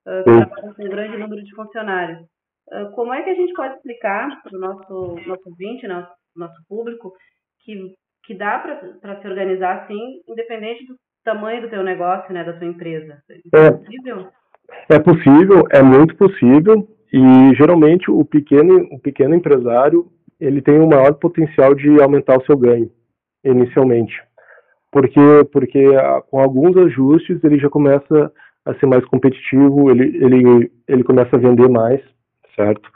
uh, 0.06 0.24
que 0.24 0.46
trabalham 0.46 0.74
com 0.74 0.84
um 0.84 0.88
grande 0.88 1.16
número 1.18 1.42
de 1.42 1.54
funcionários. 1.54 2.20
Uh, 2.70 2.90
como 2.94 3.14
é 3.14 3.22
que 3.22 3.30
a 3.30 3.34
gente 3.34 3.52
pode 3.54 3.76
explicar 3.76 4.42
para 4.42 4.56
o 4.56 4.60
nosso, 4.60 5.16
nosso 5.26 5.48
ouvinte, 5.48 5.86
nosso, 5.86 6.12
nosso 6.36 6.62
público, 6.68 7.14
que, 7.60 7.94
que 8.24 8.34
dá 8.34 8.58
para 8.58 9.20
se 9.20 9.26
organizar 9.26 9.84
assim, 9.84 10.22
independente 10.28 10.86
do 10.86 10.94
tamanho 11.28 11.62
do 11.62 11.68
teu 11.68 11.82
negócio, 11.82 12.32
né, 12.32 12.42
da 12.42 12.54
tua 12.54 12.66
empresa? 12.66 13.18
É, 13.54 13.66
é 13.66 13.70
possível? 13.70 14.26
É 14.88 14.98
possível, 14.98 15.64
é 15.70 15.82
muito 15.82 16.16
possível 16.16 16.88
e 17.12 17.54
geralmente 17.54 18.10
o 18.10 18.24
pequeno, 18.24 18.86
o 18.90 18.98
pequeno 18.98 19.34
empresário 19.34 20.06
ele 20.40 20.62
tem 20.62 20.78
um 20.78 20.88
maior 20.88 21.14
potencial 21.14 21.74
de 21.74 22.00
aumentar 22.00 22.38
o 22.38 22.44
seu 22.44 22.56
ganho 22.56 22.90
inicialmente, 23.44 24.14
porque 24.90 25.20
porque 25.52 25.84
com 26.30 26.40
alguns 26.40 26.76
ajustes 26.76 27.42
ele 27.44 27.58
já 27.58 27.68
começa 27.68 28.32
a 28.64 28.74
ser 28.74 28.86
mais 28.86 29.04
competitivo, 29.06 29.90
ele 29.90 30.16
ele 30.24 30.70
ele 30.86 31.04
começa 31.04 31.36
a 31.36 31.38
vender 31.38 31.68
mais, 31.68 32.00
certo? 32.54 32.88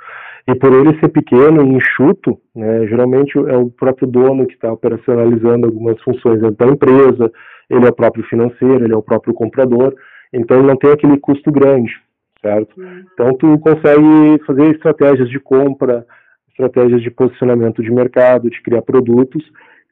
E 0.47 0.55
por 0.55 0.73
ele 0.73 0.99
ser 0.99 1.09
pequeno 1.09 1.63
e 1.63 1.77
enxuto, 1.77 2.39
né, 2.55 2.87
geralmente 2.87 3.39
é 3.39 3.57
o 3.57 3.71
próprio 3.71 4.09
dono 4.09 4.47
que 4.47 4.55
está 4.55 4.73
operacionalizando 4.73 5.67
algumas 5.67 6.01
funções 6.03 6.41
da 6.41 6.67
empresa, 6.67 7.31
ele 7.69 7.87
é 7.87 7.89
o 7.89 7.95
próprio 7.95 8.25
financeiro, 8.25 8.85
ele 8.85 8.93
é 8.93 8.97
o 8.97 9.03
próprio 9.03 9.35
comprador, 9.35 9.95
então 10.33 10.59
ele 10.59 10.67
não 10.67 10.77
tem 10.77 10.91
aquele 10.91 11.19
custo 11.19 11.51
grande, 11.51 11.93
certo? 12.41 12.81
Uhum. 12.81 13.05
Então 13.13 13.35
tu 13.35 13.59
consegue 13.59 14.43
fazer 14.47 14.75
estratégias 14.75 15.29
de 15.29 15.39
compra, 15.39 16.07
estratégias 16.51 17.03
de 17.03 17.11
posicionamento 17.11 17.83
de 17.83 17.91
mercado, 17.91 18.51
de 18.51 18.61
criar 18.63 18.83
produtos, 18.83 19.43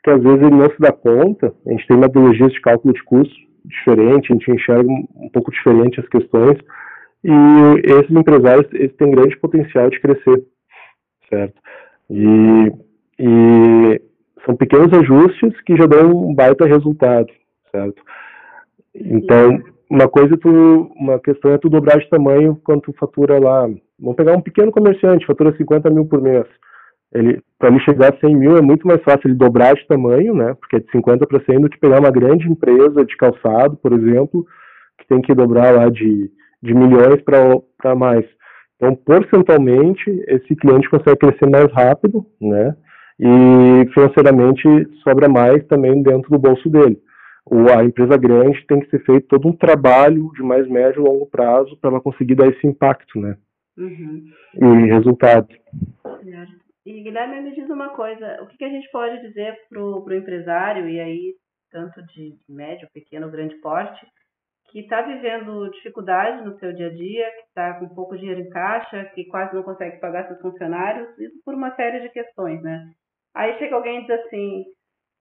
que 0.03 0.11
às 0.11 0.23
vezes 0.23 0.41
ele 0.41 0.57
não 0.57 0.71
se 0.71 0.79
dá 0.79 0.93
conta, 0.93 1.53
a 1.67 1.71
gente 1.71 1.87
tem 1.87 1.97
metodologias 1.97 2.53
de 2.53 2.61
cálculo 2.61 2.95
de 2.95 3.03
custo 3.05 3.35
diferente, 3.65 4.33
a 4.33 4.35
gente 4.35 4.50
enxerga 4.50 4.91
um 4.91 5.29
pouco 5.31 5.50
diferente 5.50 6.00
as 6.00 6.09
questões, 6.09 6.59
e 7.23 7.33
esses 7.85 8.11
empresários 8.11 8.67
eles 8.73 8.95
têm 8.97 9.11
grande 9.11 9.37
potencial 9.39 9.91
de 9.91 10.00
crescer, 10.00 10.43
certo? 11.29 11.61
E, 12.09 12.73
e 13.19 14.00
são 14.47 14.57
pequenos 14.57 14.93
ajustes 14.99 15.61
que 15.62 15.77
já 15.77 15.85
dão 15.85 16.31
um 16.31 16.35
baita 16.35 16.65
resultado 16.65 17.31
certo? 17.71 18.03
Então, 18.95 19.62
uma 19.91 20.09
coisa, 20.09 20.37
tu, 20.37 20.91
uma 20.97 21.19
questão 21.19 21.53
é 21.53 21.59
tu 21.59 21.69
dobrar 21.69 21.99
de 21.99 22.09
tamanho 22.09 22.61
quando 22.65 22.83
tu 22.83 22.95
fatura 22.99 23.39
lá. 23.39 23.69
Vamos 23.99 24.17
pegar 24.17 24.37
um 24.37 24.41
pequeno 24.41 24.71
comerciante, 24.71 25.27
fatura 25.27 25.57
50 25.57 25.91
mil 25.91 26.07
por 26.07 26.21
mês. 26.21 26.47
Ele, 27.12 27.43
para 27.59 27.71
ele 27.71 27.81
chegar 27.81 28.15
a 28.15 28.19
100 28.19 28.37
mil 28.37 28.57
é 28.57 28.62
muito 28.62 28.87
mais 28.87 29.03
fácil 29.03 29.23
ele 29.27 29.35
dobrar 29.35 29.75
de 29.75 29.87
tamanho, 29.89 30.33
né? 30.33 30.55
Porque 30.55 30.77
é 30.77 30.79
de 30.79 30.91
50 30.93 31.27
para 31.27 31.43
100 31.45 31.61
do 31.61 31.69
que 31.69 31.79
pegar 31.79 31.99
uma 31.99 32.11
grande 32.11 32.49
empresa 32.49 33.05
de 33.05 33.17
calçado, 33.17 33.77
por 33.77 33.93
exemplo, 33.93 34.47
que 34.99 35.09
tem 35.09 35.21
que 35.21 35.35
dobrar 35.35 35.75
lá 35.75 35.89
de, 35.89 36.31
de 36.62 36.73
milhões 36.73 37.21
para 37.23 37.95
mais. 37.97 38.25
Então, 38.77 38.95
porcentualmente, 38.95 40.09
esse 40.29 40.55
cliente 40.55 40.89
consegue 40.89 41.17
crescer 41.19 41.50
mais 41.50 41.71
rápido, 41.73 42.25
né? 42.41 42.77
E 43.19 43.91
financeiramente 43.93 44.69
sobra 45.03 45.29
mais 45.29 45.67
também 45.67 46.00
dentro 46.03 46.31
do 46.31 46.39
bolso 46.39 46.71
dele 46.71 46.97
a 47.50 47.85
empresa 47.85 48.16
grande 48.16 48.64
tem 48.66 48.80
que 48.80 48.90
ser 48.90 49.04
feito 49.04 49.26
todo 49.26 49.49
um 49.49 49.57
trabalho 49.57 50.30
de 50.33 50.42
mais 50.42 50.69
médio 50.69 51.02
e 51.02 51.09
longo 51.09 51.26
prazo 51.26 51.76
para 51.78 51.90
ela 51.90 52.00
conseguir 52.00 52.37
dar 52.37 52.47
esse 52.47 52.66
impacto, 52.66 53.21
né? 53.21 53.37
Uhum. 53.76 54.25
E 54.54 54.87
resultado. 54.87 55.49
E 56.87 57.02
Guilherme, 57.02 57.40
me 57.40 57.54
diz 57.54 57.69
uma 57.69 57.90
coisa, 57.90 58.42
o 58.42 58.47
que, 58.47 58.57
que 58.57 58.64
a 58.64 58.69
gente 58.69 58.90
pode 58.90 59.21
dizer 59.21 59.54
para 59.69 59.83
o 59.83 60.12
empresário, 60.12 60.88
e 60.88 61.00
aí 61.00 61.35
tanto 61.71 62.02
de 62.07 62.37
médio, 62.49 62.88
pequeno, 62.92 63.30
grande 63.30 63.54
porte, 63.61 64.04
que 64.71 64.80
está 64.80 65.02
vivendo 65.02 65.71
dificuldade 65.71 66.45
no 66.45 66.59
seu 66.59 66.73
dia 66.73 66.87
a 66.87 66.95
dia, 66.95 67.30
que 67.30 67.42
está 67.49 67.75
com 67.78 67.88
pouco 67.88 68.16
dinheiro 68.16 68.40
em 68.40 68.49
caixa, 68.49 69.04
que 69.14 69.25
quase 69.26 69.54
não 69.54 69.62
consegue 69.62 69.99
pagar 69.99 70.26
seus 70.26 70.40
funcionários, 70.40 71.09
isso 71.19 71.40
por 71.45 71.54
uma 71.54 71.75
série 71.75 72.00
de 72.00 72.09
questões, 72.11 72.62
né? 72.62 72.90
Aí 73.35 73.59
chega 73.59 73.75
alguém 73.75 73.99
e 73.99 74.07
diz 74.07 74.11
assim, 74.11 74.64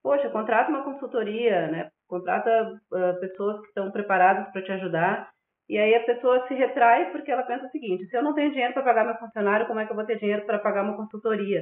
poxa, 0.03 0.29
contrata 0.29 0.69
uma 0.69 0.83
consultoria, 0.83 1.67
né? 1.67 1.89
Contrata 2.09 2.49
uh, 2.91 3.19
pessoas 3.19 3.61
que 3.61 3.67
estão 3.67 3.91
preparadas 3.91 4.51
para 4.51 4.63
te 4.63 4.71
ajudar. 4.71 5.29
E 5.69 5.77
aí 5.77 5.93
a 5.93 6.03
pessoa 6.03 6.47
se 6.47 6.55
retrai 6.55 7.11
porque 7.11 7.31
ela 7.31 7.43
pensa 7.43 7.67
o 7.67 7.69
seguinte: 7.69 8.07
se 8.07 8.17
eu 8.17 8.23
não 8.23 8.33
tenho 8.33 8.49
dinheiro 8.49 8.73
para 8.73 8.81
pagar 8.81 9.05
meu 9.05 9.15
funcionário, 9.15 9.67
como 9.67 9.79
é 9.79 9.85
que 9.85 9.91
eu 9.91 9.95
vou 9.95 10.05
ter 10.05 10.17
dinheiro 10.17 10.43
para 10.45 10.57
pagar 10.57 10.83
uma 10.83 10.97
consultoria? 10.97 11.61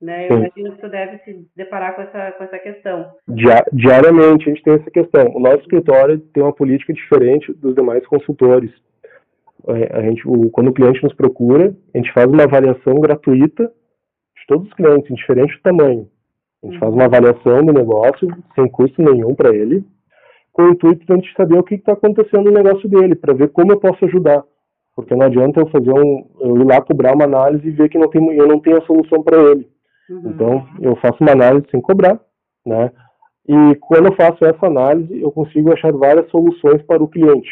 Né? 0.00 0.24
Eu 0.24 0.28
Sim. 0.28 0.44
imagino 0.44 0.74
que 0.74 0.80
você 0.80 0.88
deve 0.88 1.18
se 1.18 1.46
deparar 1.54 1.94
com 1.94 2.02
essa, 2.02 2.32
com 2.32 2.44
essa 2.44 2.58
questão. 2.58 3.10
Diariamente 3.72 4.48
a 4.48 4.52
gente 4.52 4.62
tem 4.62 4.74
essa 4.74 4.90
questão. 4.90 5.26
O 5.34 5.40
nosso 5.40 5.60
escritório 5.60 6.18
tem 6.18 6.42
uma 6.42 6.54
política 6.54 6.92
diferente 6.94 7.52
dos 7.52 7.74
demais 7.74 8.06
consultores. 8.06 8.70
A 9.68 10.00
gente, 10.02 10.26
o, 10.26 10.50
quando 10.50 10.68
o 10.68 10.72
cliente 10.72 11.02
nos 11.02 11.14
procura, 11.14 11.74
a 11.94 11.98
gente 11.98 12.12
faz 12.12 12.26
uma 12.26 12.44
avaliação 12.44 12.94
gratuita 12.94 13.64
de 13.66 14.46
todos 14.46 14.68
os 14.68 14.74
clientes, 14.74 15.10
indiferente 15.10 15.56
do 15.56 15.62
tamanho. 15.62 16.08
A 16.66 16.70
gente 16.70 16.78
faz 16.80 16.92
uma 16.92 17.04
avaliação 17.04 17.64
do 17.64 17.72
negócio, 17.72 18.28
sem 18.54 18.68
custo 18.68 19.00
nenhum 19.00 19.34
para 19.34 19.54
ele, 19.54 19.84
com 20.52 20.62
o 20.62 20.70
intuito 20.70 21.06
de 21.06 21.12
a 21.12 21.16
gente 21.16 21.32
saber 21.36 21.58
o 21.58 21.62
que 21.62 21.76
está 21.76 21.92
acontecendo 21.92 22.44
no 22.44 22.50
negócio 22.50 22.88
dele, 22.88 23.14
para 23.14 23.34
ver 23.34 23.48
como 23.48 23.72
eu 23.72 23.78
posso 23.78 24.04
ajudar. 24.06 24.42
Porque 24.94 25.14
não 25.14 25.26
adianta 25.26 25.60
eu 25.60 25.66
fazer 25.68 25.92
um, 25.92 26.26
eu 26.40 26.56
ir 26.56 26.64
lá 26.64 26.80
cobrar 26.80 27.14
uma 27.14 27.24
análise 27.24 27.68
e 27.68 27.70
ver 27.70 27.88
que 27.88 27.98
não 27.98 28.08
tem, 28.08 28.34
eu 28.34 28.48
não 28.48 28.58
tenho 28.58 28.78
a 28.78 28.86
solução 28.86 29.22
para 29.22 29.36
ele. 29.38 29.68
Uhum. 30.08 30.30
Então, 30.30 30.66
eu 30.80 30.96
faço 30.96 31.18
uma 31.20 31.32
análise 31.32 31.66
sem 31.70 31.80
cobrar, 31.80 32.18
né? 32.64 32.90
E 33.48 33.74
quando 33.76 34.06
eu 34.06 34.16
faço 34.16 34.44
essa 34.44 34.66
análise, 34.66 35.20
eu 35.20 35.30
consigo 35.30 35.72
achar 35.72 35.92
várias 35.92 36.28
soluções 36.30 36.82
para 36.82 37.02
o 37.02 37.08
cliente. 37.08 37.50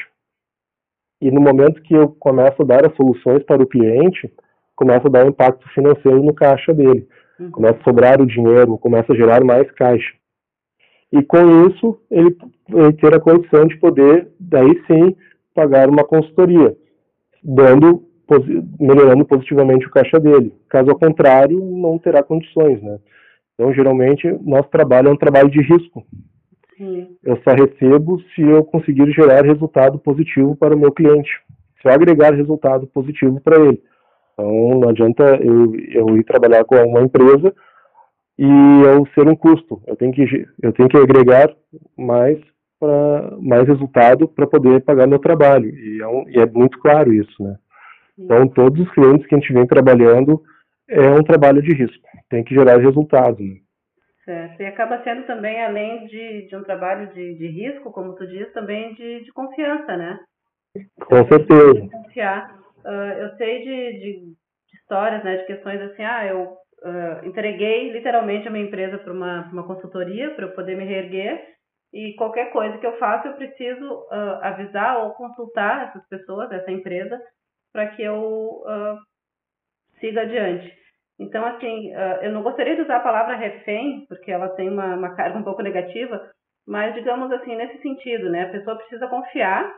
E 1.21 1.31
no 1.31 1.41
momento 1.41 1.83
que 1.83 1.95
eu 1.95 2.09
começo 2.19 2.63
a 2.63 2.65
dar 2.65 2.87
as 2.87 2.97
soluções 2.97 3.45
para 3.45 3.63
o 3.63 3.67
cliente, 3.67 4.33
começa 4.75 5.07
a 5.07 5.11
dar 5.11 5.25
um 5.25 5.29
impacto 5.29 5.69
financeiro 5.73 6.23
no 6.23 6.35
caixa 6.35 6.75
dele. 6.75 7.07
Uhum. 7.45 7.51
Começa 7.51 7.79
a 7.81 7.85
sobrar 7.85 8.21
o 8.21 8.27
dinheiro, 8.27 8.79
começa 8.79 9.13
a 9.13 9.17
gerar 9.17 9.45
mais 9.45 9.71
caixa. 9.73 10.13
E 11.13 11.23
com 11.23 11.69
isso, 11.69 12.01
ele, 12.11 12.37
ele 12.69 12.93
ter 12.95 13.15
a 13.15 13.21
condição 13.21 13.67
de 13.67 13.77
poder, 13.77 14.29
daí 14.41 14.83
sim, 14.87 15.15
pagar 15.55 15.89
uma 15.89 16.05
consultoria, 16.05 16.77
dando, 17.43 18.03
melhorando 18.81 19.25
positivamente 19.25 19.87
o 19.87 19.91
caixa 19.91 20.19
dele. 20.19 20.53
Caso 20.69 20.91
ao 20.91 20.99
contrário, 20.99 21.61
não 21.61 21.99
terá 21.99 22.23
condições, 22.23 22.83
né? 22.83 22.99
Então, 23.55 23.73
geralmente, 23.73 24.27
nosso 24.43 24.69
trabalho 24.69 25.09
é 25.09 25.13
um 25.13 25.17
trabalho 25.17 25.49
de 25.49 25.61
risco. 25.61 26.05
Sim. 26.77 27.17
Eu 27.23 27.41
só 27.45 27.51
recebo 27.51 28.21
se 28.35 28.43
eu 28.43 28.65
conseguir 28.65 29.09
gerar 29.13 29.45
resultado 29.45 29.99
positivo 29.99 30.57
para 30.57 30.75
o 30.75 30.79
meu 30.79 30.91
cliente. 30.91 31.31
Se 31.81 31.89
eu 31.89 31.93
agregar 31.93 32.35
resultado 32.35 32.87
positivo 32.89 33.41
para 33.41 33.65
ele. 33.65 33.81
Então, 34.35 34.81
não 34.81 34.89
adianta 34.89 35.23
eu, 35.41 35.75
eu 35.93 36.17
ir 36.19 36.25
trabalhar 36.25 36.65
com 36.65 36.77
uma 36.77 37.03
empresa 37.03 37.55
e 38.37 38.83
eu 38.87 39.07
ser 39.15 39.29
um 39.29 39.37
custo. 39.37 39.81
Eu 39.87 39.97
tenho 39.97 40.13
que, 40.13 40.47
eu 40.63 40.73
tenho 40.73 40.89
que 40.89 40.97
agregar 40.97 41.55
mais, 41.97 42.39
pra, 42.79 43.37
mais 43.41 43.67
resultado 43.67 44.29
para 44.29 44.47
poder 44.47 44.83
pagar 44.83 45.07
meu 45.07 45.21
trabalho. 45.21 45.71
E 45.71 46.03
é, 46.03 46.07
um, 46.07 46.29
e 46.29 46.39
é, 46.39 46.47
muito 46.47 46.79
claro 46.81 47.13
isso, 47.13 47.43
né? 47.43 47.57
Então, 48.19 48.47
todos 48.49 48.81
os 48.81 48.93
clientes 48.93 49.27
que 49.27 49.35
a 49.35 49.39
gente 49.39 49.53
vem 49.53 49.67
trabalhando 49.67 50.43
é 50.89 51.11
um 51.11 51.23
trabalho 51.23 51.63
de 51.63 51.75
risco. 51.75 52.07
Tem 52.29 52.45
que 52.45 52.55
gerar 52.55 52.79
resultado, 52.79 53.43
né? 53.43 53.57
Certo. 54.25 54.61
E 54.61 54.67
acaba 54.67 55.03
sendo 55.03 55.27
também, 55.27 55.63
além 55.63 56.07
de, 56.07 56.49
de 56.49 56.57
um 56.57 56.63
trabalho 56.63 57.13
de, 57.13 57.35
de 57.35 57.47
risco, 57.47 57.93
como 57.93 58.15
tu 58.15 58.27
diz, 58.27 58.51
também 58.53 58.95
de, 58.95 59.25
de 59.25 59.33
confiança, 59.33 59.97
né? 59.97 60.19
Com 61.07 61.27
certeza. 61.29 61.89
Confiar 61.93 62.64
uh, 62.85 63.19
eu 63.19 63.37
sei 63.37 63.59
de, 63.61 63.93
de, 63.93 64.21
de, 64.21 64.79
histórias, 64.79 65.25
né, 65.25 65.37
de 65.39 65.47
questões 65.47 65.81
assim, 65.81 66.03
ah, 66.03 66.27
eu 66.27 66.43
uh, 66.43 67.27
entreguei 67.27 67.91
literalmente 67.93 68.47
a 68.47 68.51
minha 68.51 68.65
empresa 68.65 68.99
para 68.99 69.13
uma, 69.13 69.51
uma 69.53 69.67
consultoria 69.67 70.31
para 70.35 70.47
eu 70.47 70.55
poder 70.55 70.77
me 70.77 70.85
reerguer 70.85 71.43
e 71.93 72.15
qualquer 72.15 72.53
coisa 72.53 72.79
que 72.79 72.87
eu 72.87 72.99
faça 72.99 73.29
eu 73.29 73.35
preciso 73.35 73.93
uh, 74.11 74.39
avisar 74.43 75.05
ou 75.05 75.13
consultar 75.13 75.89
essas 75.89 76.07
pessoas, 76.09 76.51
essa 76.51 76.71
empresa, 76.71 77.21
para 77.73 77.89
que 77.89 78.03
eu 78.03 78.63
siga 79.99 80.23
adiante. 80.23 80.73
Então, 81.19 81.45
assim, 81.45 81.93
eu 82.23 82.31
não 82.31 82.43
gostaria 82.43 82.77
de 82.77 82.83
usar 82.83 82.99
a 82.99 83.03
palavra 83.03 83.35
refém, 83.35 84.05
porque 84.07 84.31
ela 84.31 84.49
tem 84.51 84.69
uma, 84.69 84.95
uma 84.95 85.17
carga 85.17 85.37
um 85.39 85.43
pouco 85.43 85.61
negativa, 85.61 86.25
mas 86.67 86.95
digamos 86.95 87.33
assim, 87.33 87.57
nesse 87.57 87.81
sentido, 87.83 88.31
né? 88.31 88.45
A 88.45 88.51
pessoa 88.51 88.77
precisa 88.77 89.09
confiar 89.09 89.73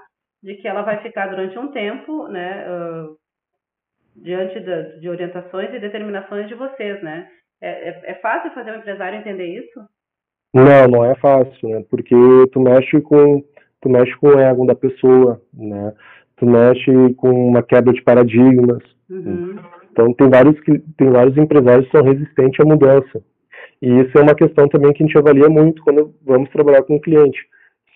de 0.46 0.54
que 0.54 0.68
ela 0.68 0.82
vai 0.82 1.02
ficar 1.02 1.26
durante 1.26 1.58
um 1.58 1.72
tempo, 1.72 2.28
né? 2.28 2.64
Uh, 2.70 3.16
diante 4.14 4.60
de, 4.60 5.00
de, 5.00 5.08
orientações 5.08 5.74
e 5.74 5.80
determinações 5.80 6.46
de 6.46 6.54
vocês, 6.54 7.02
né? 7.02 7.26
É, 7.60 7.88
é, 7.88 8.02
é, 8.12 8.14
fácil 8.14 8.52
fazer 8.52 8.70
um 8.70 8.76
empresário 8.76 9.18
entender 9.18 9.46
isso? 9.46 9.80
Não, 10.54 10.86
não 10.86 11.04
é 11.04 11.16
fácil, 11.16 11.68
né? 11.68 11.84
Porque 11.90 12.14
tu 12.52 12.60
mexe 12.60 13.00
com 13.00 13.42
tu 13.82 13.88
mexe 13.88 14.14
com 14.18 14.28
o 14.28 14.38
ego 14.38 14.64
da 14.64 14.76
pessoa, 14.76 15.42
né? 15.52 15.92
Tu 16.36 16.46
mexe 16.46 17.14
com 17.14 17.28
uma 17.28 17.62
quebra 17.62 17.92
de 17.92 18.02
paradigmas. 18.02 18.82
Uhum. 19.10 19.56
Então 19.90 20.14
tem 20.14 20.30
vários 20.30 20.58
que 20.60 20.78
tem 20.96 21.10
vários 21.10 21.36
empresários 21.36 21.86
que 21.86 21.98
são 21.98 22.06
resistentes 22.06 22.60
à 22.60 22.64
mudança. 22.64 23.20
E 23.82 23.88
isso 24.00 24.16
é 24.16 24.22
uma 24.22 24.34
questão 24.34 24.68
também 24.68 24.92
que 24.92 25.02
a 25.02 25.06
gente 25.06 25.18
avalia 25.18 25.48
muito 25.48 25.82
quando 25.82 26.14
vamos 26.24 26.48
trabalhar 26.50 26.84
com 26.84 26.94
o 26.94 27.00
cliente. 27.00 27.38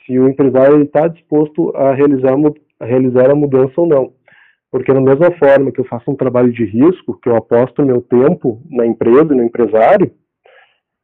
Se 0.05 0.19
o 0.19 0.29
empresário 0.29 0.83
está 0.83 1.09
disposto 1.09 1.75
a 1.77 1.93
realizar, 1.93 2.35
a 2.81 2.85
realizar 2.85 3.31
a 3.31 3.35
mudança 3.35 3.73
ou 3.77 3.87
não. 3.87 4.13
Porque 4.71 4.93
da 4.93 5.01
mesma 5.01 5.31
forma 5.33 5.73
que 5.73 5.81
eu 5.81 5.85
faço 5.85 6.11
um 6.11 6.17
trabalho 6.17 6.53
de 6.53 6.65
risco, 6.65 7.19
que 7.21 7.29
eu 7.29 7.37
aposto 7.37 7.85
meu 7.85 8.01
tempo 8.01 8.63
na 8.71 8.87
empresa 8.87 9.33
e 9.33 9.37
no 9.37 9.43
empresário, 9.43 10.13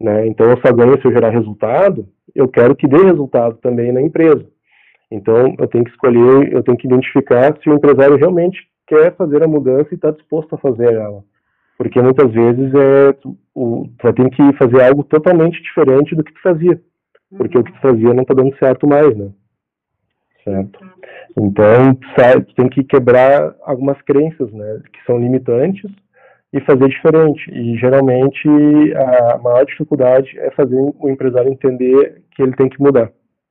né, 0.01 0.27
então 0.27 0.49
eu 0.49 0.61
só 0.65 0.73
ganho 0.73 1.01
se 1.01 1.07
eu 1.07 1.13
gerar 1.13 1.31
resultado, 1.31 2.07
eu 2.35 2.47
quero 2.47 2.77
que 2.77 2.87
dê 2.87 2.99
resultado 2.99 3.57
também 3.57 3.93
na 3.93 4.01
empresa. 4.01 4.47
Então 5.11 5.55
eu 5.59 5.67
tenho 5.67 5.85
que 5.85 5.91
escolher, 5.91 6.53
eu 6.53 6.63
tenho 6.63 6.77
que 6.77 6.87
identificar 6.87 7.57
se 7.61 7.69
o 7.69 7.75
empresário 7.75 8.17
realmente 8.17 8.59
quer 8.87 9.15
fazer 9.17 9.43
a 9.43 9.49
mudança 9.49 9.89
e 9.91 9.95
está 9.95 10.11
disposto 10.11 10.55
a 10.55 10.59
fazer 10.59 10.95
ela. 10.95 11.25
Porque 11.77 12.01
muitas 12.01 12.33
vezes 12.33 12.73
é, 12.75 13.13
tu, 13.15 13.37
tu 13.55 13.91
vai 14.03 14.13
ter 14.13 14.31
que 14.31 14.53
fazer 14.57 14.83
algo 14.83 15.03
totalmente 15.05 15.61
diferente 15.63 16.15
do 16.15 16.25
que 16.25 16.33
tu 16.33 16.41
fazia. 16.41 16.81
Porque 17.37 17.57
uhum. 17.57 17.63
o 17.63 17.65
que 17.65 17.73
tu 17.73 17.81
fazia 17.81 18.15
não 18.15 18.23
está 18.23 18.35
dando 18.35 18.57
certo 18.59 18.87
mais, 18.87 19.17
né? 19.17 19.31
Certo? 20.45 20.79
Então, 21.39 21.95
tu 22.47 22.55
tem 22.55 22.69
que 22.69 22.85
quebrar 22.85 23.55
algumas 23.63 24.01
crenças, 24.03 24.53
né? 24.53 24.81
Que 24.93 25.05
são 25.05 25.19
limitantes 25.19 25.91
e 26.53 26.61
fazer 26.61 26.89
diferente. 26.89 27.51
E 27.51 27.77
geralmente 27.77 28.49
a 28.95 29.39
maior 29.39 29.65
dificuldade 29.65 30.39
é 30.39 30.51
fazer 30.53 30.77
o 30.77 31.09
empresário 31.09 31.53
entender 31.53 32.23
que 32.31 32.43
ele 32.43 32.55
tem 32.55 32.69
que 32.69 32.81
mudar, 32.81 33.11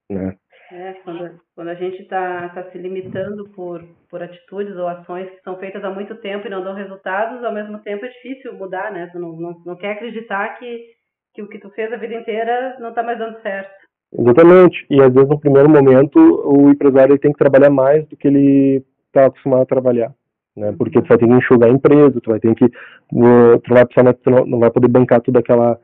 né? 0.09 0.35
É, 0.71 0.93
quando, 1.03 1.39
quando 1.55 1.67
a 1.69 1.75
gente 1.75 2.01
está 2.01 2.49
tá 2.49 2.63
se 2.71 2.77
limitando 2.77 3.47
por, 3.49 3.83
por 4.09 4.21
atitudes 4.21 4.75
ou 4.75 4.87
ações 4.87 5.29
que 5.29 5.41
são 5.43 5.57
feitas 5.57 5.83
há 5.83 5.91
muito 5.91 6.15
tempo 6.15 6.47
e 6.47 6.49
não 6.49 6.63
dão 6.63 6.73
resultados, 6.73 7.43
ao 7.43 7.53
mesmo 7.53 7.79
tempo 7.79 8.03
é 8.03 8.09
difícil 8.09 8.55
mudar, 8.55 8.91
né? 8.91 9.07
Tu 9.11 9.19
não, 9.19 9.33
não, 9.33 9.61
não 9.63 9.75
quer 9.75 9.91
acreditar 9.91 10.57
que, 10.57 10.94
que 11.35 11.41
o 11.41 11.47
que 11.47 11.59
tu 11.59 11.69
fez 11.71 11.91
a 11.91 11.97
vida 11.97 12.15
inteira 12.15 12.77
não 12.79 12.89
está 12.89 13.03
mais 13.03 13.19
dando 13.19 13.39
certo. 13.41 13.69
Exatamente. 14.17 14.85
E 14.89 15.01
às 15.01 15.13
vezes 15.13 15.29
no 15.29 15.39
primeiro 15.39 15.69
momento 15.69 16.17
o 16.17 16.69
empresário 16.69 17.19
tem 17.19 17.31
que 17.31 17.37
trabalhar 17.37 17.69
mais 17.69 18.07
do 18.07 18.15
que 18.15 18.27
ele 18.27 18.83
está 19.07 19.25
acostumado 19.25 19.63
a 19.63 19.65
trabalhar. 19.65 20.13
Né? 20.55 20.73
Porque 20.77 21.01
tu 21.01 21.07
vai 21.07 21.17
ter 21.17 21.27
que 21.27 21.33
enxugar 21.33 21.69
a 21.69 21.73
empresa, 21.73 22.21
tu 22.21 22.29
vai 22.29 22.39
ter 22.39 22.55
que. 22.55 22.69
Tu, 22.69 23.73
vai, 23.73 23.85
tu 23.85 24.29
não, 24.47 24.59
vai 24.59 24.71
poder 24.71 24.87
bancar 24.87 25.19
toda 25.21 25.39
aquela 25.39 25.77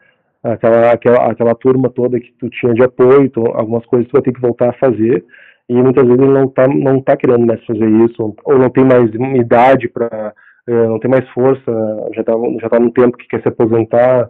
aquela, 0.44 0.92
aquela, 0.92 1.32
aquela 1.32 1.56
turma 1.56 1.90
toda 1.90 2.20
que 2.20 2.32
tu 2.40 2.50
tinha 2.50 2.74
de 2.74 2.84
apoio, 2.84 3.24
então, 3.24 3.44
algumas 3.54 3.86
coisas 3.86 4.08
tu 4.08 4.14
vai 4.14 4.22
ter 4.24 4.34
que 4.34 4.42
voltar 4.42 4.70
a 4.70 4.74
fazer, 4.74 5.24
e 5.70 5.76
muitas 5.76 6.04
vezes 6.04 6.20
ele 6.20 6.32
não 6.32 6.48
tá, 6.48 6.68
não 6.68 7.00
tá 7.00 7.16
querendo 7.16 7.46
mais 7.46 7.64
fazer 7.66 7.88
isso, 7.88 8.36
ou 8.44 8.58
não 8.58 8.70
tem 8.70 8.84
mais 8.84 9.14
idade 9.14 9.88
para 9.88 10.34
é, 10.68 10.88
não 10.88 11.00
tem 11.00 11.10
mais 11.10 11.28
força, 11.30 11.72
já 12.14 12.24
tá, 12.24 12.34
já 12.60 12.70
tá 12.70 12.80
no 12.80 12.92
tempo 12.92 13.18
que 13.18 13.28
quer 13.28 13.42
se 13.42 13.48
aposentar, 13.48 14.30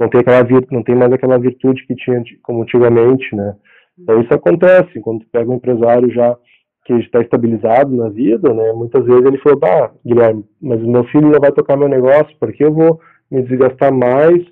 não 0.00 0.08
tem 0.08 0.20
aquela 0.20 0.42
não 0.70 0.82
tem 0.82 0.94
mais 0.94 1.12
aquela 1.12 1.38
virtude 1.38 1.86
que 1.86 1.94
tinha 1.94 2.22
como 2.42 2.62
antigamente, 2.62 3.36
né? 3.36 3.54
Então 3.98 4.20
isso 4.22 4.32
acontece 4.32 4.98
quando 5.00 5.26
pega 5.26 5.50
um 5.50 5.56
empresário 5.56 6.10
já 6.10 6.34
que 6.86 6.94
está 6.94 7.20
estabilizado 7.20 7.94
na 7.94 8.08
vida, 8.08 8.52
né? 8.54 8.72
Muitas 8.72 9.04
vezes 9.04 9.24
ele 9.24 9.38
falou, 9.38 9.58
bah, 9.58 9.92
Guilherme, 10.04 10.44
mas 10.60 10.82
o 10.82 10.90
meu 10.90 11.04
filho 11.04 11.28
não 11.28 11.38
vai 11.38 11.52
tocar 11.52 11.76
meu 11.76 11.88
negócio, 11.88 12.34
porque 12.40 12.64
eu 12.64 12.72
vou 12.72 12.98
me 13.30 13.42
desgastar 13.42 13.92
mais 13.92 14.42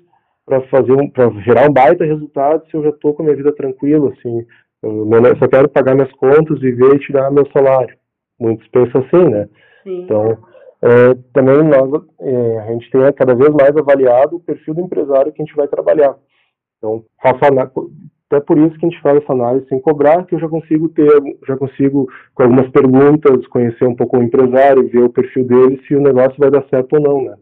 para 0.45 0.61
fazer 0.67 0.93
um, 0.93 1.09
para 1.09 1.29
gerar 1.41 1.67
um 1.67 1.73
baita 1.73 2.05
resultado 2.05 2.63
se 2.69 2.75
eu 2.75 2.83
já 2.83 2.89
estou 2.89 3.13
com 3.13 3.23
a 3.23 3.25
minha 3.25 3.37
vida 3.37 3.51
tranquila, 3.53 4.11
assim, 4.11 4.45
eu 4.81 5.37
só 5.37 5.47
quero 5.47 5.67
pagar 5.69 5.95
minhas 5.95 6.11
contas, 6.13 6.59
viver 6.59 6.95
e 6.95 6.99
tirar 6.99 7.31
meu 7.31 7.45
salário. 7.51 7.95
Muitos 8.39 8.67
pensam 8.69 9.01
assim, 9.01 9.29
né? 9.29 9.49
Sim. 9.83 10.03
Então, 10.03 10.37
é, 10.81 11.13
também 11.33 11.61
nós, 11.63 12.03
é, 12.21 12.59
a 12.59 12.73
gente 12.73 12.89
tem 12.89 13.01
cada 13.13 13.35
vez 13.35 13.49
mais 13.49 13.75
avaliado 13.75 14.37
o 14.37 14.39
perfil 14.39 14.73
do 14.73 14.81
empresário 14.81 15.31
que 15.31 15.41
a 15.41 15.45
gente 15.45 15.55
vai 15.55 15.67
trabalhar. 15.67 16.15
Então, 16.77 17.03
faço 17.21 17.43
até 18.31 18.39
por 18.45 18.57
isso 18.59 18.77
que 18.77 18.85
a 18.85 18.89
gente 18.89 19.01
faz 19.01 19.17
essa 19.17 19.33
análise 19.33 19.67
sem 19.67 19.81
cobrar, 19.81 20.23
que 20.25 20.35
eu 20.35 20.39
já 20.39 20.47
consigo 20.47 20.87
ter, 20.89 21.09
já 21.47 21.57
consigo, 21.57 22.07
com 22.35 22.43
algumas 22.43 22.69
perguntas, 22.69 23.47
conhecer 23.47 23.85
um 23.85 23.95
pouco 23.95 24.17
o 24.17 24.23
empresário, 24.23 24.87
ver 24.87 25.03
o 25.03 25.11
perfil 25.11 25.47
dele, 25.47 25.81
se 25.87 25.95
o 25.95 26.01
negócio 26.01 26.37
vai 26.37 26.51
dar 26.51 26.63
certo 26.69 26.93
ou 26.93 27.01
não, 27.01 27.23
né? 27.23 27.35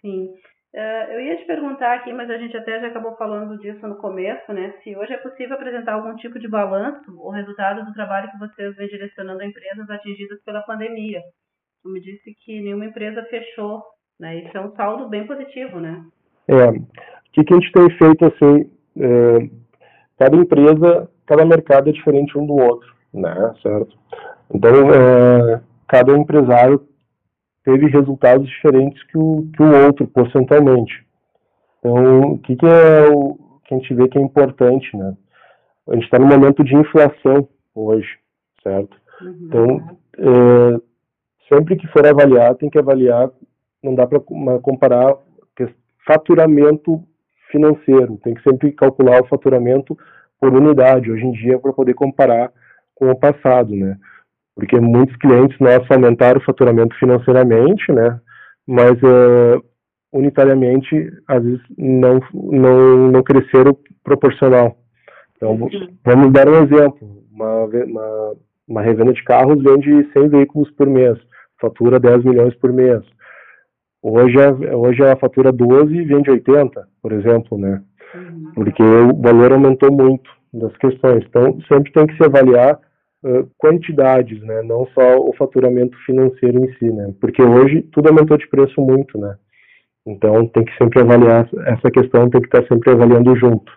Sim. 0.00 0.34
Uh, 0.74 1.12
eu 1.12 1.20
ia 1.20 1.36
te 1.36 1.46
perguntar 1.46 1.94
aqui, 1.94 2.12
mas 2.12 2.28
a 2.28 2.36
gente 2.36 2.54
até 2.56 2.80
já 2.80 2.88
acabou 2.88 3.16
falando 3.16 3.56
disso 3.58 3.86
no 3.86 3.96
começo, 3.96 4.52
né? 4.52 4.74
Se 4.82 4.94
hoje 4.94 5.14
é 5.14 5.18
possível 5.18 5.54
apresentar 5.54 5.94
algum 5.94 6.14
tipo 6.16 6.38
de 6.38 6.48
balanço 6.48 7.18
ou 7.18 7.30
resultado 7.30 7.84
do 7.86 7.94
trabalho 7.94 8.30
que 8.30 8.38
vocês 8.38 8.76
vêm 8.76 8.88
direcionando 8.88 9.40
a 9.40 9.46
empresas 9.46 9.88
atingidas 9.88 10.42
pela 10.44 10.60
pandemia. 10.62 11.22
Me 11.92 12.00
disse 12.00 12.34
que 12.44 12.60
nenhuma 12.60 12.86
empresa 12.86 13.22
fechou, 13.24 13.82
né? 14.18 14.36
Isso 14.38 14.56
é 14.56 14.60
um 14.60 14.74
saldo 14.74 15.08
bem 15.08 15.26
positivo, 15.26 15.80
né? 15.80 16.04
É. 16.48 16.68
O 16.68 16.86
que, 17.32 17.44
que 17.44 17.54
a 17.54 17.56
gente 17.56 17.72
tem 17.72 17.90
feito, 17.90 18.24
assim, 18.24 18.70
é, 18.98 19.50
cada 20.18 20.36
empresa, 20.36 21.10
cada 21.26 21.44
mercado 21.44 21.88
é 21.88 21.92
diferente 21.92 22.36
um 22.38 22.46
do 22.46 22.54
outro, 22.54 22.94
né? 23.12 23.54
Certo? 23.62 23.96
Então, 24.52 24.72
é, 24.92 25.60
cada 25.88 26.16
empresário 26.16 26.86
teve 27.64 27.86
resultados 27.86 28.48
diferentes 28.48 29.02
que 29.04 29.18
o, 29.18 29.48
que 29.54 29.62
o 29.62 29.86
outro, 29.86 30.06
porcentualmente. 30.06 31.04
Então, 31.78 32.20
o 32.32 32.38
que, 32.38 32.56
que 32.56 32.66
é 32.66 33.08
o 33.08 33.36
que 33.64 33.74
a 33.74 33.78
gente 33.78 33.94
vê 33.94 34.08
que 34.08 34.18
é 34.18 34.22
importante, 34.22 34.96
né? 34.96 35.16
A 35.88 35.94
gente 35.94 36.04
está 36.04 36.18
no 36.18 36.26
momento 36.26 36.64
de 36.64 36.74
inflação 36.74 37.48
hoje, 37.74 38.08
certo? 38.62 38.96
Uhum. 39.20 39.38
Então, 39.42 39.98
é, 40.18 40.80
sempre 41.48 41.76
que 41.76 41.86
for 41.88 42.06
avaliar, 42.06 42.54
tem 42.56 42.70
que 42.70 42.78
avaliar, 42.78 43.30
não 43.82 43.94
dá 43.94 44.06
para 44.06 44.20
comparar 44.62 45.16
faturamento 46.06 47.02
financeiro, 47.50 48.18
tem 48.22 48.34
que 48.34 48.42
sempre 48.42 48.70
calcular 48.72 49.22
o 49.22 49.26
faturamento 49.26 49.98
por 50.40 50.54
unidade, 50.54 51.10
hoje 51.10 51.24
em 51.24 51.32
dia, 51.32 51.58
para 51.58 51.72
poder 51.72 51.94
comparar 51.94 52.52
com 52.94 53.10
o 53.10 53.18
passado, 53.18 53.74
né? 53.74 53.96
porque 54.56 54.80
muitos 54.80 55.14
clientes 55.16 55.58
nossos 55.60 55.88
aumentaram 55.90 56.40
o 56.40 56.44
faturamento 56.44 56.96
financeiramente, 56.98 57.92
né? 57.92 58.18
Mas 58.66 58.92
uh, 59.02 59.62
unitariamente, 60.12 61.12
às 61.28 61.44
vezes, 61.44 61.60
não, 61.76 62.20
não, 62.32 63.08
não 63.08 63.22
cresceram 63.22 63.76
proporcional. 64.02 64.78
Então, 65.36 65.68
vamos 66.02 66.32
dar 66.32 66.48
um 66.48 66.64
exemplo. 66.64 67.22
Uma, 67.30 67.64
uma, 67.64 68.32
uma 68.66 68.82
revenda 68.82 69.12
de 69.12 69.22
carros 69.24 69.62
vende 69.62 70.10
100 70.14 70.28
veículos 70.30 70.70
por 70.70 70.86
mês, 70.86 71.18
fatura 71.60 72.00
10 72.00 72.24
milhões 72.24 72.54
por 72.56 72.72
mês. 72.72 73.02
Hoje, 74.02 74.36
é, 74.38 74.74
hoje 74.74 75.02
ela 75.02 75.16
fatura 75.16 75.52
12 75.52 75.94
e 75.94 76.04
vende 76.04 76.30
80, 76.30 76.86
por 77.02 77.12
exemplo, 77.12 77.58
né? 77.58 77.82
Uhum. 78.14 78.52
Porque 78.54 78.82
o 78.82 79.20
valor 79.20 79.52
aumentou 79.52 79.92
muito 79.92 80.30
das 80.52 80.76
questões. 80.76 81.24
Então, 81.26 81.58
sempre 81.68 81.92
tem 81.92 82.06
que 82.06 82.16
se 82.16 82.24
avaliar 82.24 82.80
quantidades, 83.58 84.40
né, 84.42 84.62
não 84.62 84.86
só 84.88 85.18
o 85.18 85.32
faturamento 85.36 85.96
financeiro 86.04 86.64
em 86.64 86.72
si, 86.74 86.90
né, 86.90 87.12
porque 87.20 87.42
hoje 87.42 87.82
tudo 87.92 88.08
aumentou 88.08 88.36
de 88.36 88.46
preço 88.48 88.80
muito, 88.80 89.18
né, 89.18 89.36
então 90.06 90.46
tem 90.48 90.64
que 90.64 90.76
sempre 90.76 91.00
avaliar 91.00 91.48
essa 91.66 91.90
questão, 91.90 92.30
tem 92.30 92.40
que 92.40 92.46
estar 92.46 92.66
sempre 92.68 92.92
avaliando 92.92 93.34
junto. 93.36 93.72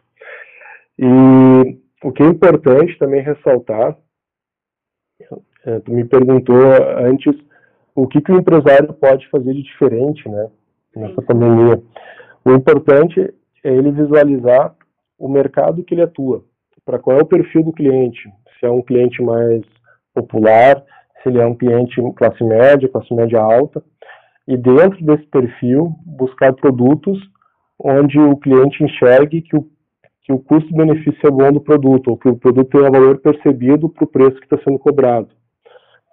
E 0.99 1.79
o 2.03 2.11
que 2.11 2.21
é 2.21 2.27
importante 2.27 2.97
também 2.99 3.21
ressaltar, 3.21 3.97
é, 5.65 5.79
tu 5.79 5.91
me 5.91 6.05
perguntou 6.05 6.61
antes 6.97 7.35
o 8.01 8.07
que, 8.07 8.21
que 8.21 8.31
o 8.31 8.37
empresário 8.37 8.93
pode 8.93 9.27
fazer 9.29 9.53
de 9.53 9.63
diferente, 9.63 10.27
né, 10.29 10.47
nessa 10.95 11.21
pandemia. 11.21 11.81
O 12.45 12.51
importante 12.51 13.19
é 13.63 13.73
ele 13.73 13.91
visualizar 13.91 14.73
o 15.17 15.27
mercado 15.27 15.83
que 15.83 15.93
ele 15.93 16.03
atua, 16.03 16.43
para 16.85 16.97
qual 16.97 17.17
é 17.17 17.21
o 17.21 17.25
perfil 17.25 17.63
do 17.63 17.73
cliente, 17.73 18.21
se 18.57 18.65
é 18.65 18.71
um 18.71 18.81
cliente 18.81 19.21
mais 19.21 19.61
popular, 20.13 20.81
se 21.21 21.29
ele 21.29 21.39
é 21.39 21.45
um 21.45 21.55
cliente 21.55 22.01
classe 22.15 22.41
média, 22.41 22.87
classe 22.87 23.13
média 23.13 23.41
alta, 23.41 23.83
e 24.47 24.55
dentro 24.55 25.03
desse 25.03 25.25
perfil 25.27 25.93
buscar 26.05 26.53
produtos 26.53 27.19
onde 27.77 28.17
o 28.17 28.35
cliente 28.37 28.83
enxergue 28.83 29.41
que 29.41 29.57
o, 29.57 29.67
que 30.23 30.31
o 30.31 30.39
custo-benefício 30.39 31.27
é 31.27 31.31
bom 31.31 31.51
do 31.51 31.61
produto, 31.61 32.11
ou 32.11 32.17
que 32.17 32.29
o 32.29 32.37
produto 32.37 32.69
tem 32.69 32.81
um 32.81 32.91
valor 32.91 33.19
percebido 33.19 33.89
para 33.89 34.05
o 34.05 34.07
preço 34.07 34.39
que 34.39 34.45
está 34.45 34.57
sendo 34.63 34.79
cobrado. 34.79 35.27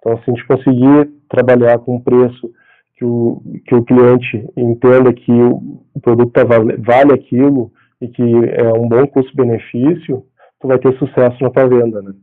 Então, 0.07 0.17
se 0.23 0.31
a 0.31 0.33
gente 0.33 0.47
conseguir 0.47 1.11
trabalhar 1.29 1.79
com 1.79 1.97
um 1.97 2.01
preço 2.01 2.49
que 2.95 3.03
o, 3.03 3.41
que 3.65 3.75
o 3.75 3.83
cliente 3.83 4.47
entenda 4.55 5.13
que 5.13 5.31
o, 5.31 5.81
produto 6.01 6.31
tá, 6.31 6.43
vale, 6.45 7.13
aquilo 7.13 7.69
e 7.99 8.07
que 8.07 8.23
é 8.23 8.71
um 8.73 8.87
bom 8.87 9.05
custo-benefício, 9.07 10.23
tu 10.61 10.67
vai 10.67 10.79
ter 10.79 10.97
sucesso 10.97 11.43
na 11.43 11.49
tua 11.49 11.67
venda, 11.67 12.01
né? 12.01 12.13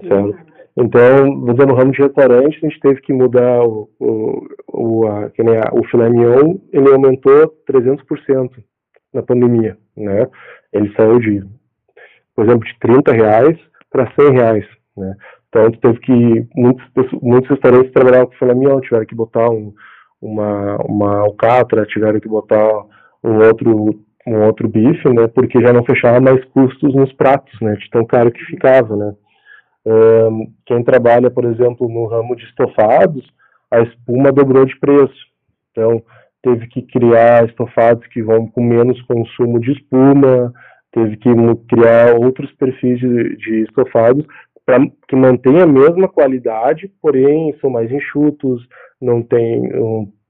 Certo? 0.00 0.38
Então, 0.78 1.26
no 1.26 1.74
ramo 1.74 1.92
de 1.92 2.02
restaurante, 2.02 2.56
a 2.56 2.68
gente 2.68 2.80
teve 2.80 3.00
que 3.02 3.12
mudar 3.12 3.62
o, 3.64 3.90
o, 4.00 4.48
o, 4.72 5.06
a, 5.08 5.28
que 5.30 5.42
nem 5.42 5.58
a, 5.58 5.70
o 5.72 5.84
filé 5.88 6.08
mignon, 6.08 6.56
ele 6.72 6.90
aumentou 6.90 7.54
300% 7.70 8.64
na 9.12 9.22
pandemia, 9.22 9.76
né? 9.94 10.26
Ele 10.72 10.90
saiu 10.94 11.18
de, 11.18 11.44
por 12.34 12.46
exemplo, 12.46 12.66
de 12.66 12.78
30 12.78 13.12
reais 13.12 13.58
para 13.90 14.10
100 14.18 14.32
reais, 14.32 14.66
né? 14.96 15.14
Então, 15.48 15.70
teve 15.70 15.98
que, 16.00 16.46
muitos, 16.54 17.12
muitos 17.22 17.50
restaurantes 17.50 17.92
trabalhavam 17.92 18.26
com 18.26 18.36
filé 18.36 18.54
mignon, 18.54 18.80
tiveram 18.80 19.06
que 19.06 19.14
botar 19.14 19.48
um, 19.50 19.72
uma, 20.20 20.76
uma 20.84 21.18
alcatra, 21.20 21.86
tiveram 21.86 22.20
que 22.20 22.28
botar 22.28 22.84
um 23.24 23.38
outro 23.38 24.08
um 24.28 24.44
outro 24.44 24.68
bife, 24.68 25.08
né, 25.08 25.26
porque 25.28 25.58
já 25.60 25.72
não 25.72 25.82
fechava 25.84 26.20
mais 26.20 26.44
custos 26.46 26.94
nos 26.94 27.10
pratos, 27.14 27.58
né, 27.62 27.74
de 27.76 27.88
tão 27.88 28.04
caro 28.04 28.30
que 28.30 28.44
ficava, 28.44 28.94
né. 28.94 29.14
Um, 29.86 30.52
quem 30.66 30.84
trabalha, 30.84 31.30
por 31.30 31.46
exemplo, 31.46 31.88
no 31.88 32.06
ramo 32.06 32.36
de 32.36 32.44
estofados, 32.44 33.26
a 33.70 33.80
espuma 33.80 34.30
dobrou 34.30 34.66
de 34.66 34.78
preço, 34.78 35.26
então 35.70 36.02
teve 36.42 36.66
que 36.66 36.82
criar 36.82 37.46
estofados 37.46 38.06
que 38.08 38.22
vão 38.22 38.46
com 38.48 38.62
menos 38.62 39.00
consumo 39.02 39.58
de 39.58 39.72
espuma, 39.72 40.52
teve 40.92 41.16
que 41.16 41.30
criar 41.68 42.14
outros 42.14 42.52
perfis 42.52 42.98
de, 42.98 43.36
de 43.36 43.62
estofados 43.62 44.26
para 44.68 44.86
que 45.08 45.16
mantenha 45.16 45.64
a 45.64 45.66
mesma 45.66 46.06
qualidade, 46.06 46.92
porém 47.00 47.56
são 47.58 47.70
mais 47.70 47.90
enxutos, 47.90 48.68
não 49.00 49.22
tem, 49.22 49.62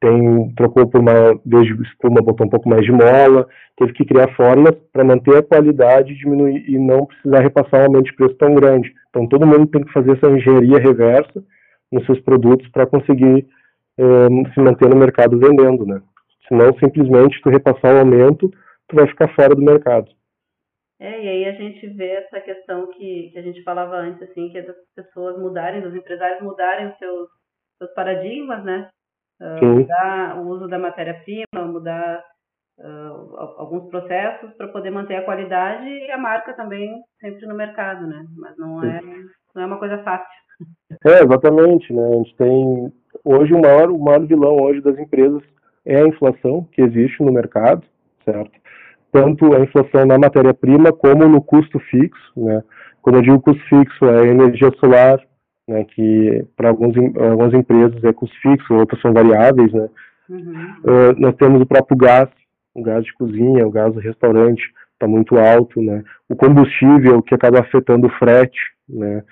tem 0.01 0.55
trocou 0.57 0.87
por 0.87 1.01
uma 1.01 1.35
vez 1.44 1.66
de 1.66 1.83
espuma, 1.83 2.22
botou 2.22 2.46
um 2.46 2.51
pouco 2.51 2.68
mais 2.68 2.85
de 2.85 2.92
mola, 2.92 3.48
teve 3.77 3.92
que 3.94 4.05
criar 4.05 4.33
formas 4.37 4.77
para 4.92 5.03
manter 5.03 5.38
a 5.38 5.42
qualidade 5.42 6.14
diminuir 6.14 6.64
e 6.70 6.79
não 6.79 7.07
precisar 7.07 7.40
repassar 7.40 7.81
um 7.81 7.85
aumento 7.87 8.05
de 8.05 8.14
preço 8.14 8.37
tão 8.37 8.55
grande. 8.55 8.94
Então 9.11 9.27
todo 9.27 9.44
mundo 9.44 9.66
tem 9.66 9.83
que 9.83 9.92
fazer 9.92 10.12
essa 10.12 10.31
engenharia 10.31 10.79
reversa 10.79 11.42
nos 11.90 12.07
seus 12.07 12.20
produtos 12.20 12.68
para 12.68 12.87
conseguir 12.87 13.44
um, 13.98 14.44
se 14.55 14.61
manter 14.61 14.88
no 14.88 14.94
mercado 14.94 15.37
vendendo, 15.37 15.85
né? 15.85 16.01
Senão 16.46 16.72
simplesmente 16.79 17.42
tu 17.42 17.51
repassar 17.51 17.92
o 17.92 17.98
aumento, 17.98 18.48
tu 18.88 18.94
vai 18.94 19.09
ficar 19.09 19.35
fora 19.35 19.53
do 19.53 19.62
mercado. 19.62 20.07
É, 21.00 21.22
e 21.22 21.28
aí 21.28 21.44
a 21.44 21.52
gente 21.52 21.87
vê 21.90 22.11
essa 22.11 22.40
questão 22.40 22.88
que, 22.88 23.30
que 23.32 23.38
a 23.38 23.42
gente 23.42 23.62
falava 23.62 23.96
antes, 23.96 24.20
assim, 24.22 24.50
que 24.50 24.58
é 24.58 24.62
das 24.62 24.76
pessoas 24.96 25.38
mudarem, 25.38 25.80
dos 25.80 25.94
empresários 25.94 26.42
mudarem 26.42 26.88
os 26.88 26.98
seus, 26.98 27.28
seus 27.78 27.92
paradigmas, 27.94 28.64
né? 28.64 28.88
Uh, 29.40 29.64
mudar 29.64 30.38
o 30.40 30.48
uso 30.48 30.66
da 30.66 30.78
matéria-prima, 30.78 31.64
mudar 31.64 32.24
uh, 32.80 33.37
alguns 33.58 33.88
processos 33.88 34.52
para 34.54 34.66
poder 34.68 34.90
manter 34.90 35.14
a 35.14 35.24
qualidade 35.24 35.87
e 35.87 36.11
a 36.11 36.18
marca 36.18 36.52
também 36.54 37.00
sempre 37.20 37.46
no 37.46 37.54
mercado, 37.54 38.04
né? 38.04 38.26
Mas 38.37 38.56
não 38.56 38.82
é, 38.82 39.00
não 39.54 39.62
é 39.62 39.66
uma 39.66 39.78
coisa 39.78 39.98
fácil. 39.98 40.26
É, 41.06 41.22
exatamente, 41.22 41.92
né? 41.92 42.04
A 42.04 42.16
gente 42.16 42.37
tem 42.37 42.92
hoje 43.24 43.54
o 43.54 43.61
maior, 43.61 43.90
o 43.90 43.98
maior 43.98 44.26
vilão 44.26 44.56
hoje 44.56 44.80
das 44.80 44.98
empresas 44.98 45.42
é 45.84 46.02
a 46.02 46.08
inflação 46.08 46.64
que 46.72 46.82
existe 46.82 47.22
no 47.22 47.32
mercado, 47.32 47.87
certo? 48.24 48.50
Tanto 49.12 49.55
a 49.55 49.61
inflação 49.61 50.07
na 50.07 50.18
matéria-prima 50.18 50.92
como 50.92 51.27
no 51.29 51.42
custo 51.42 51.79
fixo, 51.81 52.33
né? 52.37 52.62
Quando 53.03 53.16
eu 53.16 53.23
digo 53.23 53.40
custo 53.40 53.62
fixo, 53.68 54.05
é 54.05 54.29
energia 54.29 54.71
solar, 54.79 55.18
né, 55.68 55.85
que 55.85 56.44
para 56.57 56.71
algumas 56.71 57.55
empresas 57.55 58.03
é 58.03 58.12
custo 58.12 58.37
fixo, 58.40 58.75
outras 58.75 59.01
são 59.01 59.12
variáveis, 59.12 59.73
né? 59.73 59.88
Uhum. 60.29 60.53
Uh, 60.85 61.14
nós 61.18 61.35
temos 61.37 61.61
o 61.61 61.66
próprio 61.66 61.97
gás, 61.97 62.29
o 62.75 62.83
gás 62.83 63.05
de 63.05 63.12
cozinha, 63.14 63.66
o 63.66 63.71
gás 63.71 63.92
do 63.92 64.01
restaurante 64.01 64.62
está 64.92 65.07
muito 65.07 65.38
alto, 65.38 65.81
né? 65.81 66.03
O 66.29 66.37
combustível 66.37 67.23
que 67.23 67.35
acaba 67.35 67.61
afetando 67.61 68.07
o 68.07 68.18
frete, 68.18 68.59
né? 68.88 69.23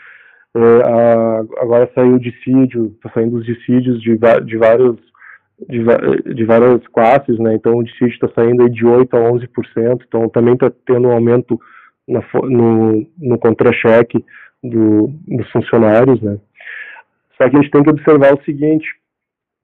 Uh, 0.56 0.80
a, 0.86 1.38
agora 1.62 1.90
saiu 1.94 2.14
o 2.14 2.20
dissídio, 2.20 2.94
está 2.96 3.10
saindo 3.10 3.36
os 3.36 3.44
dissídios 3.44 4.00
de, 4.00 4.16
de 4.44 4.56
vários 4.56 4.96
de, 5.68 6.34
de 6.34 6.44
várias 6.44 6.86
classes, 6.88 7.38
né? 7.38 7.54
Então 7.54 7.76
o 7.76 7.82
dissídio 7.82 8.08
está 8.08 8.28
saindo 8.34 8.68
de 8.68 8.84
8 8.84 9.16
a 9.16 9.20
11%, 9.20 10.02
então 10.06 10.28
também 10.28 10.54
está 10.54 10.70
tendo 10.86 11.08
um 11.08 11.12
aumento 11.12 11.58
na, 12.06 12.22
no, 12.42 13.06
no 13.18 13.38
contra-cheque 13.38 14.24
do, 14.62 15.08
dos 15.26 15.50
funcionários, 15.50 16.20
né? 16.20 16.38
Só 17.36 17.48
que 17.48 17.56
a 17.56 17.62
gente 17.62 17.70
tem 17.70 17.82
que 17.82 17.90
observar 17.90 18.34
o 18.34 18.44
seguinte, 18.44 18.86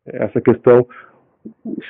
essa 0.06 0.40
questão, 0.40 0.86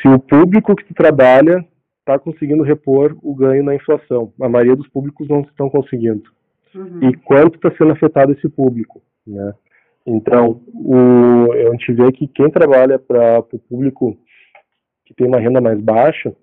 se 0.00 0.08
o 0.08 0.18
público 0.18 0.74
que 0.76 0.94
trabalha 0.94 1.64
está 2.00 2.18
conseguindo 2.18 2.62
repor 2.62 3.16
o 3.22 3.34
ganho 3.34 3.64
na 3.64 3.74
inflação, 3.74 4.32
a 4.40 4.48
maioria 4.48 4.76
dos 4.76 4.88
públicos 4.88 5.28
não 5.28 5.40
estão 5.40 5.70
conseguindo. 5.70 6.22
Uhum. 6.74 7.10
E 7.10 7.16
quanto 7.18 7.56
está 7.56 7.70
sendo 7.76 7.92
afetado 7.92 8.32
esse 8.32 8.48
público, 8.48 9.02
né? 9.26 9.54
Então, 10.06 10.60
o, 10.74 11.52
a 11.52 11.70
gente 11.72 11.92
vê 11.92 12.12
que 12.12 12.26
quem 12.28 12.50
trabalha 12.50 12.98
para 12.98 13.38
o 13.38 13.58
público 13.58 14.16
que 15.04 15.14
tem 15.14 15.26
uma 15.26 15.38
renda 15.38 15.60
mais 15.60 15.80
baixa, 15.80 16.34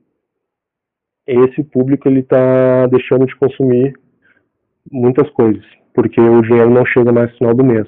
esse 1.28 1.64
público 1.64 2.08
ele 2.08 2.22
está 2.22 2.88
deixando 2.88 3.26
de 3.26 3.36
consumir 3.36 3.94
muitas 4.92 5.30
coisas, 5.32 5.64
porque 5.94 6.20
o 6.20 6.42
dinheiro 6.42 6.70
não 6.70 6.86
chega 6.86 7.12
mais 7.12 7.32
no 7.32 7.38
final 7.38 7.54
do 7.54 7.64
mês. 7.64 7.88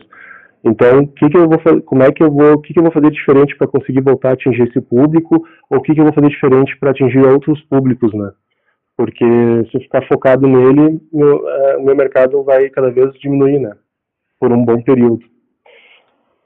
Então, 0.63 1.07
que 1.07 1.27
que 1.27 1.37
eu 1.37 1.49
vou 1.49 1.59
fazer, 1.59 1.81
como 1.81 2.03
é 2.03 2.11
que 2.11 2.23
eu 2.23 2.31
vou, 2.31 2.53
o 2.53 2.61
que, 2.61 2.73
que 2.73 2.79
eu 2.79 2.83
vou 2.83 2.91
fazer 2.91 3.09
diferente 3.09 3.57
para 3.57 3.67
conseguir 3.67 4.01
voltar 4.01 4.29
a 4.29 4.33
atingir 4.33 4.67
esse 4.67 4.79
público, 4.79 5.43
ou 5.69 5.79
o 5.79 5.81
que, 5.81 5.93
que 5.93 5.99
eu 5.99 6.05
vou 6.05 6.13
fazer 6.13 6.29
diferente 6.29 6.77
para 6.77 6.91
atingir 6.91 7.19
outros 7.19 7.59
públicos, 7.63 8.13
né? 8.13 8.31
Porque 8.95 9.25
se 9.25 9.77
eu 9.77 9.81
ficar 9.81 10.07
focado 10.07 10.47
nele, 10.47 11.01
meu, 11.11 11.49
é, 11.49 11.77
o 11.77 11.83
meu 11.83 11.95
mercado 11.95 12.43
vai 12.43 12.69
cada 12.69 12.91
vez 12.91 13.11
diminuir, 13.13 13.59
né? 13.59 13.75
Por 14.39 14.51
um 14.51 14.63
bom 14.63 14.79
período. 14.83 15.30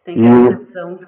Tem 0.05 0.15
que 0.15 0.25
abrir 0.25 0.53
a 0.53 0.57
visão. 0.57 0.99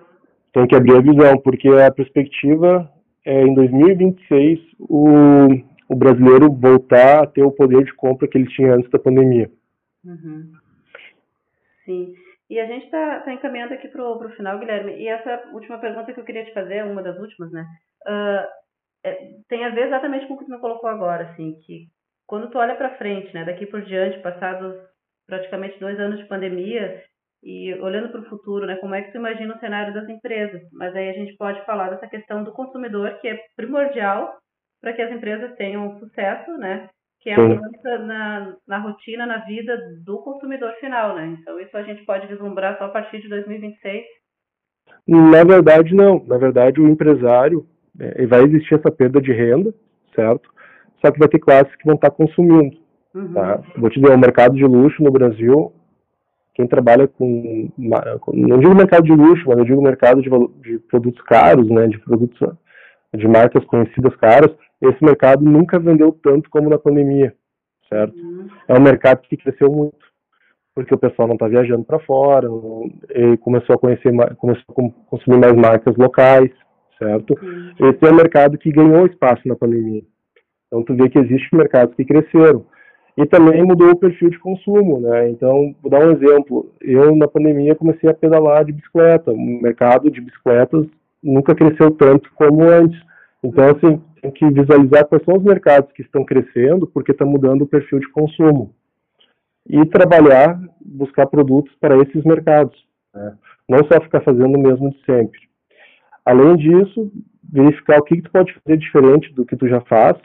Tem 0.54 0.68
que 0.68 0.76
abrir 0.76 0.96
a 0.98 1.02
visão, 1.02 1.38
porque 1.40 1.70
a 1.70 1.92
perspectiva 1.92 2.92
é 3.24 3.44
em 3.44 3.54
2026 3.54 4.60
o, 4.80 5.48
o 5.88 5.96
brasileiro 5.96 6.52
voltar 6.52 7.24
a 7.24 7.28
ter 7.28 7.44
o 7.44 7.52
poder 7.52 7.84
de 7.84 7.94
compra 7.94 8.28
que 8.28 8.38
ele 8.38 8.50
tinha 8.50 8.74
antes 8.74 8.90
da 8.90 9.00
pandemia. 9.00 9.50
Uhum. 10.04 10.52
Sim. 11.86 12.14
E 12.50 12.60
a 12.60 12.66
gente 12.66 12.86
está 12.86 13.20
tá 13.22 13.34
encaminhando 13.34 13.74
aqui 13.74 13.88
para 13.90 14.02
o 14.04 14.30
final, 14.32 14.58
Guilherme. 14.58 14.94
E 14.94 15.08
essa 15.08 15.50
última 15.54 15.78
pergunta 15.78 16.14
que 16.14 16.20
eu 16.20 16.24
queria 16.24 16.46
te 16.46 16.54
fazer, 16.54 16.84
uma 16.86 17.04
das 17.04 17.18
últimas, 17.20 17.52
né? 17.52 17.66
Uh, 18.08 18.48
é, 19.04 19.30
tem 19.50 19.66
a 19.66 19.70
ver 19.70 19.88
exatamente 19.88 20.28
com 20.28 20.34
o 20.34 20.38
que 20.38 20.46
tu 20.46 20.52
me 20.52 20.60
colocou 20.60 20.90
agora, 20.90 21.30
assim, 21.30 21.60
que 21.66 21.88
quando 22.26 22.50
tu 22.50 22.58
olha 22.58 22.76
para 22.76 22.98
frente, 22.98 23.34
né, 23.34 23.46
daqui 23.46 23.66
por 23.66 23.82
diante, 23.82 24.20
passados 24.20 24.76
praticamente 25.26 25.80
dois 25.80 26.00
anos 26.00 26.20
de 26.20 26.28
pandemia, 26.28 27.04
e 27.44 27.74
olhando 27.76 28.10
para 28.10 28.22
o 28.22 28.30
futuro, 28.30 28.66
né, 28.66 28.76
como 28.78 28.96
é 28.96 29.02
que 29.02 29.12
tu 29.12 29.18
imagina 29.18 29.56
o 29.56 29.60
cenário 29.60 29.94
das 29.94 30.10
empresas? 30.10 30.62
Mas 30.74 30.96
aí 30.96 31.10
a 31.10 31.14
gente 31.14 31.36
pode 31.38 31.64
falar 31.66 31.90
dessa 31.90 32.08
questão 32.08 32.44
do 32.44 32.52
consumidor, 32.52 33.18
que 33.22 33.28
é 33.28 33.40
primordial 33.56 34.34
para 34.82 34.94
que 34.94 35.02
as 35.02 35.12
empresas 35.12 35.56
tenham 35.56 35.98
sucesso, 36.00 36.52
né? 36.58 36.90
Que 37.22 37.32
é 37.32 37.36
a 37.36 37.42
mudança 37.42 37.98
na, 38.00 38.56
na 38.68 38.78
rotina, 38.78 39.26
na 39.26 39.40
vida 39.40 39.78
do 40.06 40.20
consumidor 40.20 40.72
final, 40.80 41.16
né? 41.16 41.38
Então 41.40 41.60
isso 41.60 41.76
a 41.76 41.84
gente 41.84 42.06
pode 42.06 42.28
vislumbrar 42.28 42.78
só 42.78 42.86
a 42.86 42.90
partir 42.90 43.22
de 43.22 43.28
2026? 43.28 44.04
Na 45.08 45.44
verdade, 45.44 45.96
não. 45.96 46.24
Na 46.26 46.38
verdade, 46.38 46.80
o 46.80 46.88
empresário, 46.88 47.66
é, 48.00 48.26
vai 48.26 48.44
existir 48.44 48.76
essa 48.76 48.92
perda 48.92 49.22
de 49.22 49.32
renda, 49.32 49.74
certo? 50.16 50.50
Só 51.02 51.12
que 51.12 51.20
vai 51.20 51.28
ter 51.28 51.40
classes 51.40 51.76
que 51.76 51.86
vão 51.86 51.96
estar 51.96 52.12
consumindo. 52.12 52.78
Uhum. 53.14 53.34
Tá? 53.34 53.62
Vou 53.78 53.90
te 53.90 54.00
dizer, 54.00 54.14
o 54.14 54.18
mercado 54.18 54.56
de 54.56 54.64
luxo 54.64 55.02
no 55.02 55.12
Brasil 55.12 55.74
quem 56.58 56.66
trabalha 56.66 57.08
com, 57.08 57.70
não 57.78 58.58
digo 58.58 58.74
mercado 58.74 59.04
de 59.04 59.12
luxo, 59.12 59.44
mas 59.46 59.60
eu 59.60 59.64
digo 59.64 59.80
mercado 59.80 60.24
de, 60.24 60.30
de 60.64 60.80
produtos 60.80 61.22
caros, 61.22 61.70
né, 61.70 61.86
de 61.86 62.00
produtos 62.00 62.40
de 63.16 63.28
marcas 63.28 63.64
conhecidas 63.66 64.16
caras, 64.16 64.52
esse 64.82 65.04
mercado 65.04 65.46
nunca 65.46 65.78
vendeu 65.78 66.12
tanto 66.24 66.50
como 66.50 66.68
na 66.68 66.80
pandemia, 66.80 67.32
certo? 67.88 68.18
Uhum. 68.18 68.48
É 68.68 68.74
um 68.76 68.82
mercado 68.82 69.22
que 69.22 69.38
cresceu 69.38 69.72
muito, 69.72 70.00
porque 70.74 70.96
o 70.96 70.98
pessoal 70.98 71.28
não 71.28 71.36
está 71.36 71.48
viajando 71.48 71.84
para 71.84 72.00
fora, 72.00 72.48
começou 73.42 73.76
a 73.76 73.80
conhecer, 73.80 74.12
começou 74.38 74.66
a 74.70 75.10
consumir 75.12 75.38
mais 75.38 75.54
marcas 75.54 75.96
locais, 75.96 76.50
certo? 76.98 77.38
Uhum. 77.40 77.90
Esse 77.92 78.04
é 78.04 78.12
um 78.12 78.16
mercado 78.16 78.58
que 78.58 78.72
ganhou 78.72 79.06
espaço 79.06 79.48
na 79.48 79.56
pandemia. 79.56 80.02
Então 80.66 80.84
tu 80.84 80.96
vê 80.96 81.08
que 81.08 81.20
existem 81.20 81.50
mercados 81.54 81.94
que 81.94 82.04
cresceram. 82.04 82.66
E 83.18 83.26
também 83.26 83.64
mudou 83.64 83.90
o 83.90 83.98
perfil 83.98 84.30
de 84.30 84.38
consumo, 84.38 85.00
né? 85.00 85.30
Então, 85.32 85.76
vou 85.82 85.90
dar 85.90 86.06
um 86.06 86.12
exemplo. 86.12 86.72
Eu, 86.80 87.16
na 87.16 87.28
pandemia, 87.28 87.74
comecei 87.74 88.08
a 88.08 88.14
pedalar 88.14 88.64
de 88.64 88.72
bicicleta. 88.72 89.32
O 89.32 89.38
mercado 89.38 90.12
de 90.12 90.22
bicicletas 90.22 90.86
nunca 91.24 91.56
cresceu 91.56 91.90
tanto 91.90 92.32
como 92.36 92.64
antes. 92.64 93.02
Então, 93.44 93.66
assim, 93.72 94.00
tem 94.22 94.30
que 94.30 94.48
visualizar 94.52 95.08
quais 95.08 95.24
são 95.26 95.36
os 95.36 95.44
mercados 95.44 95.92
que 95.94 96.04
estão 96.04 96.24
crescendo, 96.24 96.86
porque 96.86 97.12
está 97.12 97.26
mudando 97.26 97.64
o 97.64 97.68
perfil 97.68 98.00
de 98.00 98.08
consumo. 98.10 98.72
E 99.68 99.84
trabalhar, 99.88 100.62
buscar 100.80 101.26
produtos 101.26 101.74
para 101.82 101.98
esses 101.98 102.24
mercados. 102.24 102.78
Né? 103.16 103.34
Não 103.68 103.80
só 103.92 104.00
ficar 104.00 104.22
fazendo 104.22 104.56
o 104.56 104.62
mesmo 104.62 104.92
de 104.92 105.04
sempre. 105.06 105.40
Além 106.24 106.56
disso, 106.56 107.12
verificar 107.52 107.98
o 107.98 108.04
que, 108.04 108.18
que 108.18 108.22
tu 108.22 108.32
pode 108.32 108.54
fazer 108.54 108.78
diferente 108.78 109.34
do 109.34 109.44
que 109.44 109.56
tu 109.56 109.68
já 109.68 109.82
faz 109.82 110.18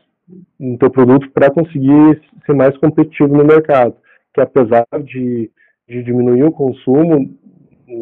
no 0.59 0.79
teu 0.79 0.91
produto 0.91 1.31
para 1.31 1.51
conseguir 1.51 2.21
ser 2.47 2.55
mais 2.55 2.77
competitivo 2.79 3.37
no 3.37 3.45
mercado. 3.45 3.95
Que 4.35 4.41
apesar 4.41 4.87
de, 5.05 5.51
de 5.89 6.03
diminuir 6.03 6.45
o 6.45 6.53
consumo 6.53 7.31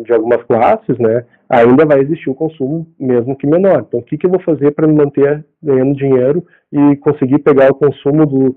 de 0.05 0.13
algumas 0.13 0.43
classes, 0.45 0.99
né, 0.99 1.25
ainda 1.49 1.85
vai 1.85 2.01
existir 2.01 2.31
o 2.31 2.35
consumo, 2.35 2.87
mesmo 2.99 3.37
que 3.37 3.47
menor. 3.47 3.85
Então, 3.87 4.01
o 4.01 4.03
que, 4.03 4.17
que 4.17 4.27
eu 4.27 4.31
vou 4.31 4.41
fazer 4.41 4.71
para 4.73 4.87
me 4.87 4.95
manter 4.95 5.45
ganhando 5.61 5.97
dinheiro 5.97 6.47
e 6.73 6.97
conseguir 6.97 7.41
pegar 7.41 7.71
o 7.71 7.75
consumo 7.75 8.25
do, 8.25 8.57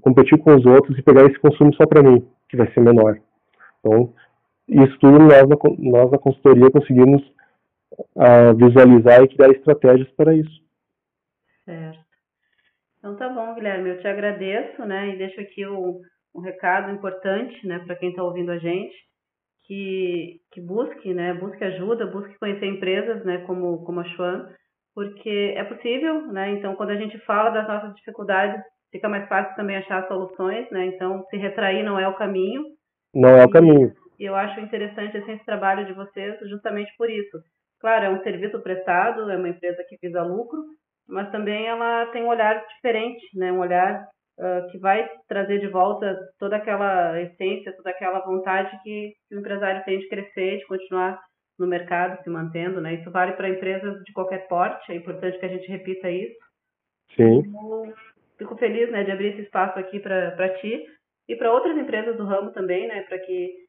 competir 0.00 0.38
com 0.38 0.54
os 0.54 0.64
outros 0.66 0.98
e 0.98 1.02
pegar 1.02 1.24
esse 1.26 1.38
consumo 1.38 1.74
só 1.74 1.86
para 1.86 2.02
mim, 2.02 2.26
que 2.48 2.56
vai 2.56 2.72
ser 2.72 2.80
menor. 2.80 3.18
Então, 3.80 4.12
isso 4.68 4.96
tudo 4.98 5.18
nós 5.18 5.48
na, 5.48 5.56
nós 5.78 6.10
na 6.10 6.18
consultoria 6.18 6.70
conseguimos 6.70 7.22
uh, 8.16 8.54
visualizar 8.56 9.22
e 9.22 9.28
criar 9.28 9.50
estratégias 9.50 10.08
para 10.16 10.34
isso. 10.34 10.62
Certo. 11.64 12.01
Então 13.02 13.16
tá 13.16 13.28
bom, 13.28 13.52
Guilherme, 13.56 13.90
eu 13.90 13.98
te 14.00 14.06
agradeço, 14.06 14.80
né, 14.86 15.08
e 15.08 15.18
deixo 15.18 15.40
aqui 15.40 15.66
o, 15.66 15.98
um 16.32 16.40
recado 16.40 16.92
importante, 16.92 17.66
né, 17.66 17.80
para 17.80 17.96
quem 17.96 18.10
está 18.10 18.22
ouvindo 18.22 18.52
a 18.52 18.58
gente, 18.58 18.94
que, 19.64 20.36
que 20.52 20.60
busque, 20.60 21.12
né, 21.12 21.34
busque 21.34 21.64
ajuda, 21.64 22.06
busque 22.06 22.38
conhecer 22.38 22.66
empresas, 22.66 23.24
né, 23.24 23.38
como, 23.38 23.84
como 23.84 23.98
a 23.98 24.04
Schwann, 24.04 24.46
porque 24.94 25.52
é 25.56 25.64
possível, 25.64 26.28
né, 26.28 26.52
então 26.52 26.76
quando 26.76 26.90
a 26.90 26.96
gente 26.96 27.18
fala 27.26 27.50
das 27.50 27.66
nossas 27.66 27.92
dificuldades, 27.96 28.62
fica 28.92 29.08
mais 29.08 29.28
fácil 29.28 29.56
também 29.56 29.78
achar 29.78 30.06
soluções, 30.06 30.70
né, 30.70 30.86
então 30.86 31.24
se 31.28 31.36
retrair 31.36 31.82
não 31.82 31.98
é 31.98 32.06
o 32.06 32.16
caminho. 32.16 32.62
Não 33.12 33.30
é 33.30 33.44
o 33.44 33.50
caminho. 33.50 33.92
E 34.16 34.24
eu 34.24 34.36
acho 34.36 34.60
interessante 34.60 35.16
assim, 35.16 35.32
esse 35.32 35.44
trabalho 35.44 35.84
de 35.86 35.92
vocês 35.92 36.38
justamente 36.48 36.94
por 36.96 37.10
isso. 37.10 37.36
Claro, 37.80 38.04
é 38.04 38.10
um 38.10 38.22
serviço 38.22 38.62
prestado, 38.62 39.28
é 39.28 39.36
uma 39.36 39.48
empresa 39.48 39.84
que 39.88 39.98
visa 40.00 40.22
lucro, 40.22 40.60
mas 41.08 41.30
também 41.30 41.66
ela 41.66 42.06
tem 42.06 42.22
um 42.22 42.28
olhar 42.28 42.64
diferente, 42.74 43.24
né, 43.34 43.52
um 43.52 43.58
olhar 43.58 44.08
uh, 44.38 44.70
que 44.70 44.78
vai 44.78 45.08
trazer 45.28 45.60
de 45.60 45.68
volta 45.68 46.16
toda 46.38 46.56
aquela 46.56 47.20
essência, 47.20 47.74
toda 47.76 47.90
aquela 47.90 48.20
vontade 48.20 48.70
que, 48.82 49.12
que 49.28 49.36
o 49.36 49.40
empresário 49.40 49.84
tem 49.84 49.98
de 49.98 50.08
crescer, 50.08 50.58
de 50.58 50.66
continuar 50.66 51.18
no 51.58 51.66
mercado, 51.66 52.22
se 52.22 52.30
mantendo, 52.30 52.80
né? 52.80 52.94
Isso 52.94 53.10
vale 53.10 53.32
para 53.32 53.48
empresas 53.48 54.02
de 54.04 54.12
qualquer 54.12 54.48
porte, 54.48 54.90
é 54.90 54.96
importante 54.96 55.38
que 55.38 55.46
a 55.46 55.48
gente 55.48 55.68
repita 55.68 56.10
isso. 56.10 56.36
Sim. 57.14 57.42
Eu 57.54 57.94
fico 58.38 58.56
feliz, 58.56 58.90
né, 58.90 59.04
de 59.04 59.10
abrir 59.10 59.34
esse 59.34 59.42
espaço 59.42 59.78
aqui 59.78 60.00
para 60.00 60.48
ti 60.60 60.84
e 61.28 61.36
para 61.36 61.52
outras 61.52 61.76
empresas 61.76 62.16
do 62.16 62.24
ramo 62.24 62.50
também, 62.52 62.88
né, 62.88 63.02
para 63.02 63.18
que 63.18 63.62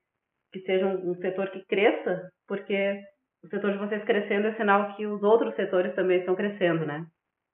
que 0.53 0.59
seja 0.61 0.85
um, 0.85 1.11
um 1.11 1.15
setor 1.15 1.49
que 1.49 1.65
cresça, 1.65 2.29
porque 2.47 3.01
o 3.43 3.47
setor 3.47 3.71
de 3.71 3.79
vocês 3.79 4.03
crescendo 4.03 4.47
é 4.47 4.55
sinal 4.55 4.95
que 4.95 5.05
os 5.07 5.21
outros 5.23 5.55
setores 5.55 5.93
também 5.95 6.19
estão 6.19 6.35
crescendo, 6.35 6.85
né? 6.85 7.03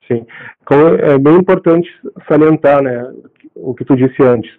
Sim. 0.08 0.26
Então, 0.62 0.88
é 0.88 1.18
bem 1.18 1.36
importante 1.36 1.90
salientar, 2.28 2.82
né, 2.82 3.12
o 3.56 3.74
que 3.74 3.86
tu 3.86 3.96
disse 3.96 4.22
antes. 4.24 4.52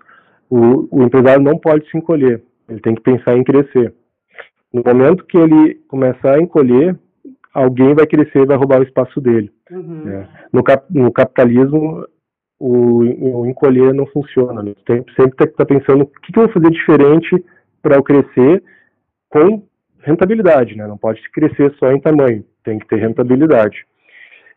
O, 0.48 0.88
o 0.90 1.02
empresário 1.02 1.42
não 1.42 1.58
pode 1.58 1.88
se 1.90 1.96
encolher, 1.96 2.42
ele 2.68 2.80
tem 2.80 2.94
que 2.94 3.02
pensar 3.02 3.36
em 3.36 3.44
crescer. 3.44 3.94
No 4.72 4.82
momento 4.84 5.24
que 5.26 5.36
ele 5.36 5.74
começar 5.88 6.34
a 6.34 6.40
encolher, 6.40 6.96
alguém 7.52 7.94
vai 7.94 8.06
crescer 8.06 8.42
e 8.42 8.46
vai 8.46 8.56
roubar 8.56 8.80
o 8.80 8.84
espaço 8.84 9.20
dele. 9.20 9.50
Uhum. 9.70 10.04
Né? 10.04 10.28
No, 10.52 10.62
cap, 10.62 10.84
no, 10.90 11.12
capitalismo, 11.12 12.06
o, 12.58 13.40
o, 13.40 13.46
encolher 13.46 13.92
não 13.92 14.06
funciona. 14.06 14.62
Né? 14.62 14.74
Tem, 14.86 15.04
sempre 15.16 15.36
tem 15.36 15.46
que 15.46 15.52
estar 15.52 15.66
pensando 15.66 16.02
o 16.02 16.06
que, 16.06 16.32
que, 16.32 16.38
eu 16.38 16.44
vou 16.44 16.52
fazer 16.52 16.70
diferente 16.70 17.44
para 17.82 17.96
eu 17.96 18.02
crescer 18.02 18.62
com 19.28 19.62
rentabilidade. 20.00 20.76
Né? 20.76 20.86
Não 20.86 20.96
pode 20.96 21.20
crescer 21.30 21.74
só 21.78 21.90
em 21.90 22.00
tamanho, 22.00 22.44
tem 22.64 22.78
que 22.78 22.86
ter 22.86 22.96
rentabilidade. 22.96 23.84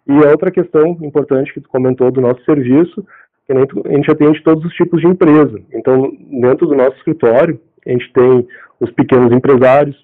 E 0.07 0.13
a 0.25 0.31
outra 0.31 0.51
questão 0.51 0.97
importante 1.01 1.53
que 1.53 1.61
tu 1.61 1.69
comentou 1.69 2.11
do 2.11 2.21
nosso 2.21 2.43
serviço, 2.43 3.05
que 3.45 3.53
a 3.53 3.95
gente 3.95 4.11
atende 4.11 4.43
todos 4.43 4.63
os 4.65 4.73
tipos 4.73 5.01
de 5.01 5.07
empresa. 5.07 5.61
Então, 5.73 6.11
dentro 6.41 6.67
do 6.67 6.75
nosso 6.75 6.95
escritório, 6.97 7.59
a 7.85 7.91
gente 7.91 8.11
tem 8.13 8.47
os 8.79 8.91
pequenos 8.91 9.31
empresários, 9.31 9.95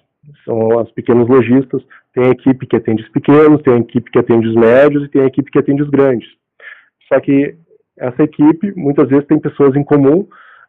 são 0.44 0.78
as 0.78 0.90
pequenos 0.92 1.28
lojistas, 1.28 1.82
tem 2.14 2.26
a 2.26 2.30
equipe 2.30 2.66
que 2.66 2.76
atende 2.76 3.02
os 3.02 3.08
pequenos, 3.10 3.62
tem 3.62 3.74
a 3.74 3.78
equipe 3.78 4.10
que 4.10 4.18
atende 4.18 4.48
os 4.48 4.54
médios 4.54 5.04
e 5.04 5.08
tem 5.08 5.22
a 5.22 5.26
equipe 5.26 5.50
que 5.50 5.58
atende 5.58 5.82
os 5.82 5.90
grandes. 5.90 6.28
Só 7.08 7.20
que 7.20 7.54
essa 7.98 8.22
equipe, 8.22 8.72
muitas 8.76 9.08
vezes, 9.08 9.26
tem 9.26 9.38
pessoas 9.38 9.74
em 9.76 9.84
comum 9.84 10.26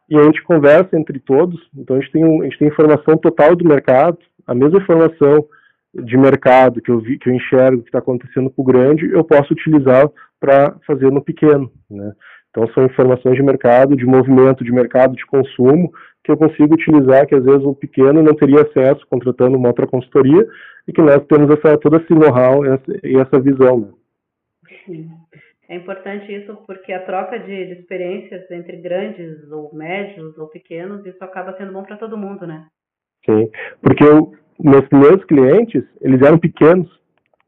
e 0.08 0.18
a 0.18 0.22
gente 0.24 0.42
conversa 0.42 0.98
entre 0.98 1.18
todos, 1.18 1.58
então 1.76 1.96
a 1.96 2.00
gente 2.00 2.12
tem, 2.12 2.22
a 2.22 2.44
gente 2.44 2.58
tem 2.58 2.68
informação 2.68 3.16
total 3.16 3.56
do 3.56 3.66
mercado, 3.66 4.18
a 4.46 4.54
mesma 4.54 4.78
informação 4.78 5.46
de 5.94 6.16
mercado 6.16 6.80
que 6.80 6.90
eu 6.90 6.98
vi, 7.00 7.18
que 7.18 7.28
eu 7.28 7.34
enxergo 7.34 7.82
que 7.82 7.88
está 7.88 7.98
acontecendo 7.98 8.50
para 8.50 8.62
o 8.62 8.64
grande, 8.64 9.10
eu 9.10 9.22
posso 9.24 9.52
utilizar 9.52 10.08
para 10.40 10.74
fazer 10.86 11.10
no 11.10 11.22
pequeno, 11.22 11.70
né? 11.90 12.12
Então 12.50 12.66
são 12.74 12.84
informações 12.84 13.34
de 13.34 13.42
mercado, 13.42 13.96
de 13.96 14.04
movimento 14.04 14.62
de 14.62 14.72
mercado, 14.72 15.16
de 15.16 15.24
consumo, 15.26 15.90
que 16.22 16.30
eu 16.30 16.36
consigo 16.36 16.74
utilizar, 16.74 17.26
que 17.26 17.34
às 17.34 17.44
vezes 17.44 17.64
o 17.64 17.74
pequeno 17.74 18.22
não 18.22 18.34
teria 18.34 18.62
acesso 18.62 19.06
contratando 19.08 19.56
uma 19.56 19.68
outra 19.68 19.86
consultoria, 19.86 20.46
e 20.86 20.92
que 20.92 21.00
nós 21.00 21.24
temos 21.26 21.50
essa, 21.50 21.78
todo 21.78 21.96
esse 21.96 22.12
know-how 22.12 22.64
e 23.02 23.16
essa 23.16 23.40
visão. 23.40 23.80
Né? 23.80 23.88
Sim. 24.84 25.10
É 25.68 25.76
importante 25.76 26.30
isso 26.30 26.54
porque 26.66 26.92
a 26.92 27.04
troca 27.04 27.38
de, 27.38 27.66
de 27.66 27.80
experiências 27.80 28.50
entre 28.50 28.76
grandes 28.76 29.50
ou 29.50 29.74
médios 29.74 30.36
ou 30.36 30.48
pequenos, 30.48 31.06
isso 31.06 31.22
acaba 31.24 31.56
sendo 31.56 31.72
bom 31.72 31.82
para 31.82 31.96
todo 31.96 32.18
mundo, 32.18 32.46
né? 32.46 32.66
Sim, 33.24 33.48
porque 33.80 34.04
eu, 34.04 34.32
meus 34.62 34.86
primeiros 34.88 35.24
clientes, 35.24 35.84
eles 36.00 36.22
eram 36.22 36.38
pequenos, 36.38 36.88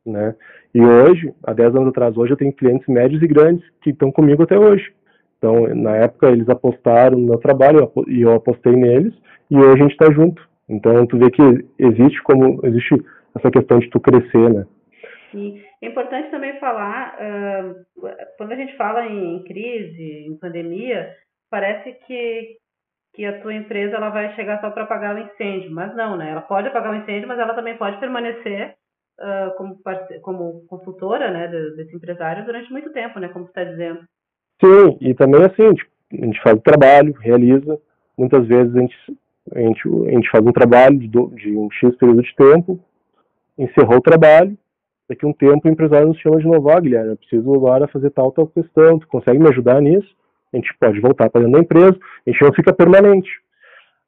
né? 0.04 0.34
E 0.74 0.80
hoje, 0.80 1.32
há 1.44 1.52
10 1.52 1.76
anos 1.76 1.88
atrás, 1.88 2.16
hoje 2.16 2.32
eu 2.32 2.36
tenho 2.36 2.52
clientes 2.52 2.86
médios 2.88 3.22
e 3.22 3.26
grandes 3.26 3.64
que 3.80 3.90
estão 3.90 4.10
comigo 4.10 4.42
até 4.42 4.58
hoje. 4.58 4.92
Então, 5.38 5.68
na 5.74 5.96
época, 5.96 6.30
eles 6.30 6.48
apostaram 6.48 7.18
no 7.18 7.26
meu 7.26 7.38
trabalho 7.38 7.92
e 8.08 8.22
eu 8.22 8.32
apostei 8.32 8.72
neles, 8.72 9.14
e 9.50 9.56
hoje 9.56 9.74
a 9.74 9.82
gente 9.82 9.92
está 9.92 10.12
junto. 10.12 10.42
Então, 10.68 11.06
tu 11.06 11.18
vê 11.18 11.30
que 11.30 11.42
existe 11.78 12.22
como 12.22 12.60
existe 12.64 12.94
essa 13.36 13.50
questão 13.50 13.78
de 13.78 13.88
tu 13.90 14.00
crescer, 14.00 14.50
né? 14.50 14.66
É 15.82 15.86
importante 15.86 16.30
também 16.30 16.58
falar, 16.58 17.16
uh, 17.18 18.08
quando 18.38 18.52
a 18.52 18.56
gente 18.56 18.76
fala 18.76 19.06
em 19.06 19.42
crise, 19.44 20.26
em 20.28 20.38
pandemia, 20.38 21.14
parece 21.50 21.92
que, 22.06 22.56
que 23.14 23.24
a 23.24 23.40
tua 23.40 23.54
empresa 23.54 23.96
ela 23.96 24.10
vai 24.10 24.34
chegar 24.34 24.60
só 24.60 24.70
para 24.70 24.82
apagar 24.82 25.14
o 25.14 25.18
incêndio, 25.18 25.70
mas 25.70 25.94
não, 25.94 26.16
né? 26.16 26.30
Ela 26.30 26.42
pode 26.42 26.68
apagar 26.68 26.92
o 26.92 26.96
incêndio, 26.96 27.28
mas 27.28 27.38
ela 27.38 27.54
também 27.54 27.76
pode 27.76 27.98
permanecer 27.98 28.74
uh, 29.20 29.56
como, 29.56 29.78
como 30.22 30.66
consultora, 30.66 31.30
né, 31.30 31.48
desse 31.76 31.94
empresário 31.94 32.44
durante 32.44 32.70
muito 32.72 32.92
tempo, 32.92 33.18
né, 33.20 33.28
como 33.28 33.44
você 33.44 33.50
está 33.50 33.64
dizendo. 33.64 34.00
Sim, 34.62 34.98
e 35.00 35.14
também 35.14 35.44
assim, 35.44 35.62
a 36.12 36.24
gente 36.24 36.42
faz 36.42 36.56
o 36.56 36.62
trabalho, 36.62 37.14
realiza, 37.20 37.78
muitas 38.16 38.46
vezes 38.46 38.74
a 38.74 38.80
gente, 38.80 38.96
a 39.52 39.60
gente, 39.60 39.88
a 39.88 40.10
gente 40.10 40.30
faz 40.30 40.44
um 40.44 40.52
trabalho 40.52 40.98
de, 40.98 41.08
de 41.08 41.56
um 41.56 41.70
X 41.70 41.94
período 41.96 42.22
de 42.22 42.34
tempo, 42.34 42.80
encerrou 43.58 43.98
o 43.98 44.02
trabalho, 44.02 44.56
daqui 45.08 45.24
a 45.24 45.28
um 45.28 45.32
tempo 45.32 45.68
o 45.68 45.70
empresário 45.70 46.08
nos 46.08 46.18
chama 46.18 46.38
de 46.38 46.46
novo, 46.46 46.68
ah, 46.70 46.80
Guilherme, 46.80 47.10
eu 47.10 47.16
preciso 47.16 47.54
agora 47.54 47.88
fazer 47.88 48.10
tal, 48.10 48.32
tal 48.32 48.46
questão, 48.46 48.98
tu 48.98 49.06
consegue 49.06 49.38
me 49.38 49.48
ajudar 49.48 49.80
nisso? 49.80 50.16
A 50.54 50.56
gente 50.56 50.72
pode 50.78 51.00
voltar 51.00 51.28
para 51.28 51.40
dentro 51.40 51.54
da 51.54 51.64
empresa, 51.64 51.98
a 52.26 52.30
gente 52.30 52.42
não 52.42 52.54
fica 52.54 52.72
permanente. 52.72 53.28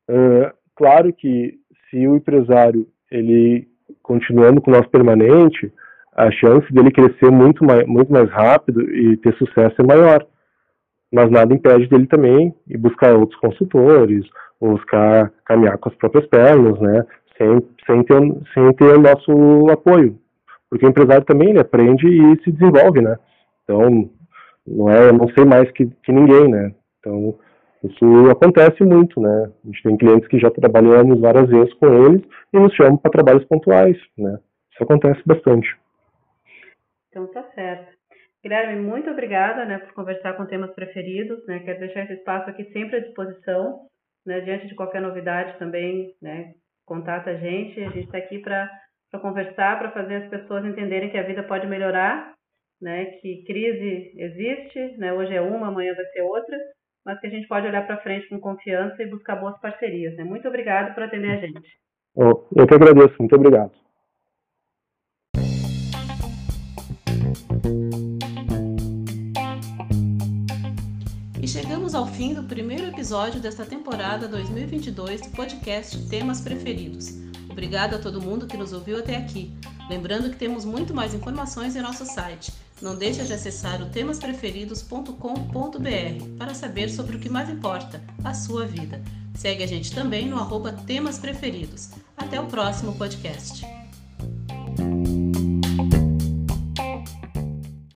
Uh, 0.08 0.54
claro 0.76 1.12
que 1.12 1.58
se 1.90 2.06
o 2.06 2.14
empresário, 2.14 2.86
ele 3.10 3.66
continuando 4.00 4.60
com 4.60 4.70
o 4.70 4.74
nosso 4.74 4.88
permanente, 4.88 5.72
a 6.14 6.30
chance 6.30 6.72
dele 6.72 6.92
crescer 6.92 7.30
muito 7.32 7.64
mais, 7.64 7.84
muito 7.86 8.12
mais 8.12 8.30
rápido 8.30 8.80
e 8.82 9.16
ter 9.16 9.34
sucesso 9.34 9.74
é 9.80 9.84
maior. 9.84 10.24
Mas 11.12 11.30
nada 11.30 11.52
impede 11.52 11.88
dele 11.88 12.06
também 12.06 12.54
ir 12.68 12.78
buscar 12.78 13.14
outros 13.14 13.38
consultores, 13.40 14.24
buscar 14.60 15.32
caminhar 15.44 15.78
com 15.78 15.88
as 15.88 15.94
próprias 15.96 16.26
pernas, 16.26 16.78
né? 16.80 17.04
Sem, 17.36 17.60
sem, 17.86 18.02
ter, 18.04 18.20
sem 18.54 18.72
ter 18.74 18.96
o 18.96 19.02
nosso 19.02 19.70
apoio. 19.70 20.16
Porque 20.70 20.86
o 20.86 20.88
empresário 20.88 21.24
também 21.24 21.50
ele 21.50 21.60
aprende 21.60 22.06
e 22.06 22.42
se 22.42 22.52
desenvolve, 22.52 23.00
né? 23.00 23.16
Então, 23.64 24.10
não 24.66 24.90
é, 24.90 25.12
não 25.12 25.28
sei 25.30 25.44
mais 25.44 25.70
que, 25.72 25.86
que 25.86 26.12
ninguém, 26.12 26.48
né? 26.48 26.74
Então, 27.00 27.38
isso 27.84 28.30
acontece 28.30 28.82
muito, 28.82 29.20
né? 29.20 29.50
A 29.64 29.66
gente 29.66 29.82
tem 29.82 29.96
clientes 29.96 30.28
que 30.28 30.38
já 30.38 30.50
trabalhamos 30.50 31.20
várias 31.20 31.48
vezes 31.48 31.72
com 31.74 31.86
eles 31.86 32.22
e 32.52 32.58
nos 32.58 32.74
chamam 32.74 32.96
para 32.96 33.12
trabalhos 33.12 33.44
pontuais, 33.44 33.96
né? 34.18 34.38
Isso 34.72 34.82
acontece 34.82 35.22
bastante. 35.24 35.68
Então 37.08 37.26
tá 37.28 37.42
certo. 37.54 37.96
Guilherme, 38.42 38.80
muito 38.80 39.10
obrigada, 39.10 39.64
né, 39.64 39.78
por 39.78 39.92
conversar 39.94 40.34
com 40.34 40.46
temas 40.46 40.70
preferidos, 40.72 41.44
né? 41.46 41.60
Quero 41.60 41.80
deixar 41.80 42.04
esse 42.04 42.14
espaço 42.14 42.50
aqui 42.50 42.64
sempre 42.72 42.96
à 42.96 43.00
disposição, 43.00 43.86
né? 44.24 44.40
Diante 44.40 44.66
de 44.66 44.74
qualquer 44.74 45.00
novidade 45.00 45.58
também, 45.58 46.14
né? 46.20 46.52
Contata 46.84 47.30
a 47.30 47.34
gente, 47.34 47.80
a 47.80 47.90
gente 47.90 48.06
está 48.06 48.18
aqui 48.18 48.38
para 48.38 48.68
conversar, 49.20 49.78
para 49.78 49.90
fazer 49.92 50.16
as 50.16 50.28
pessoas 50.28 50.64
entenderem 50.64 51.10
que 51.10 51.18
a 51.18 51.22
vida 51.22 51.42
pode 51.42 51.66
melhorar, 51.66 52.35
né, 52.80 53.06
que 53.20 53.44
crise 53.44 54.12
existe, 54.16 54.96
né, 54.98 55.12
hoje 55.12 55.34
é 55.34 55.40
uma, 55.40 55.68
amanhã 55.68 55.94
vai 55.94 56.04
ser 56.06 56.22
outra, 56.22 56.56
mas 57.04 57.20
que 57.20 57.26
a 57.26 57.30
gente 57.30 57.46
pode 57.46 57.66
olhar 57.66 57.86
para 57.86 58.02
frente 58.02 58.28
com 58.28 58.40
confiança 58.40 59.02
e 59.02 59.08
buscar 59.08 59.36
boas 59.36 59.58
parcerias. 59.60 60.16
Né? 60.16 60.24
Muito 60.24 60.48
obrigado 60.48 60.92
por 60.94 61.04
atender 61.04 61.30
a 61.30 61.36
gente. 61.36 61.78
Eu 62.16 62.66
que 62.66 62.74
agradeço, 62.74 63.14
muito 63.18 63.36
obrigado. 63.36 63.72
E 71.40 71.46
chegamos 71.46 71.94
ao 71.94 72.06
fim 72.06 72.34
do 72.34 72.42
primeiro 72.42 72.86
episódio 72.86 73.40
desta 73.40 73.64
temporada 73.64 74.26
2022 74.26 75.20
do 75.20 75.36
podcast 75.36 76.08
Temas 76.08 76.40
Preferidos. 76.40 77.24
Obrigado 77.48 77.94
a 77.94 77.98
todo 78.00 78.20
mundo 78.20 78.48
que 78.48 78.56
nos 78.56 78.72
ouviu 78.72 78.98
até 78.98 79.16
aqui. 79.16 79.52
Lembrando 79.88 80.30
que 80.30 80.36
temos 80.36 80.64
muito 80.64 80.92
mais 80.92 81.14
informações 81.14 81.76
em 81.76 81.80
nosso 81.80 82.04
site 82.04 82.65
não 82.80 82.94
deixe 82.94 83.24
de 83.24 83.32
acessar 83.32 83.80
o 83.80 83.86
temaspreferidos.com.br 83.86 86.36
para 86.36 86.54
saber 86.54 86.90
sobre 86.90 87.16
o 87.16 87.18
que 87.18 87.28
mais 87.28 87.48
importa, 87.48 88.02
a 88.22 88.34
sua 88.34 88.66
vida. 88.66 89.02
Segue 89.34 89.62
a 89.62 89.66
gente 89.66 89.94
também 89.94 90.28
no 90.28 90.36
arroba. 90.36 90.74
Até 92.16 92.40
o 92.40 92.46
próximo 92.46 92.94
podcast. 92.94 93.64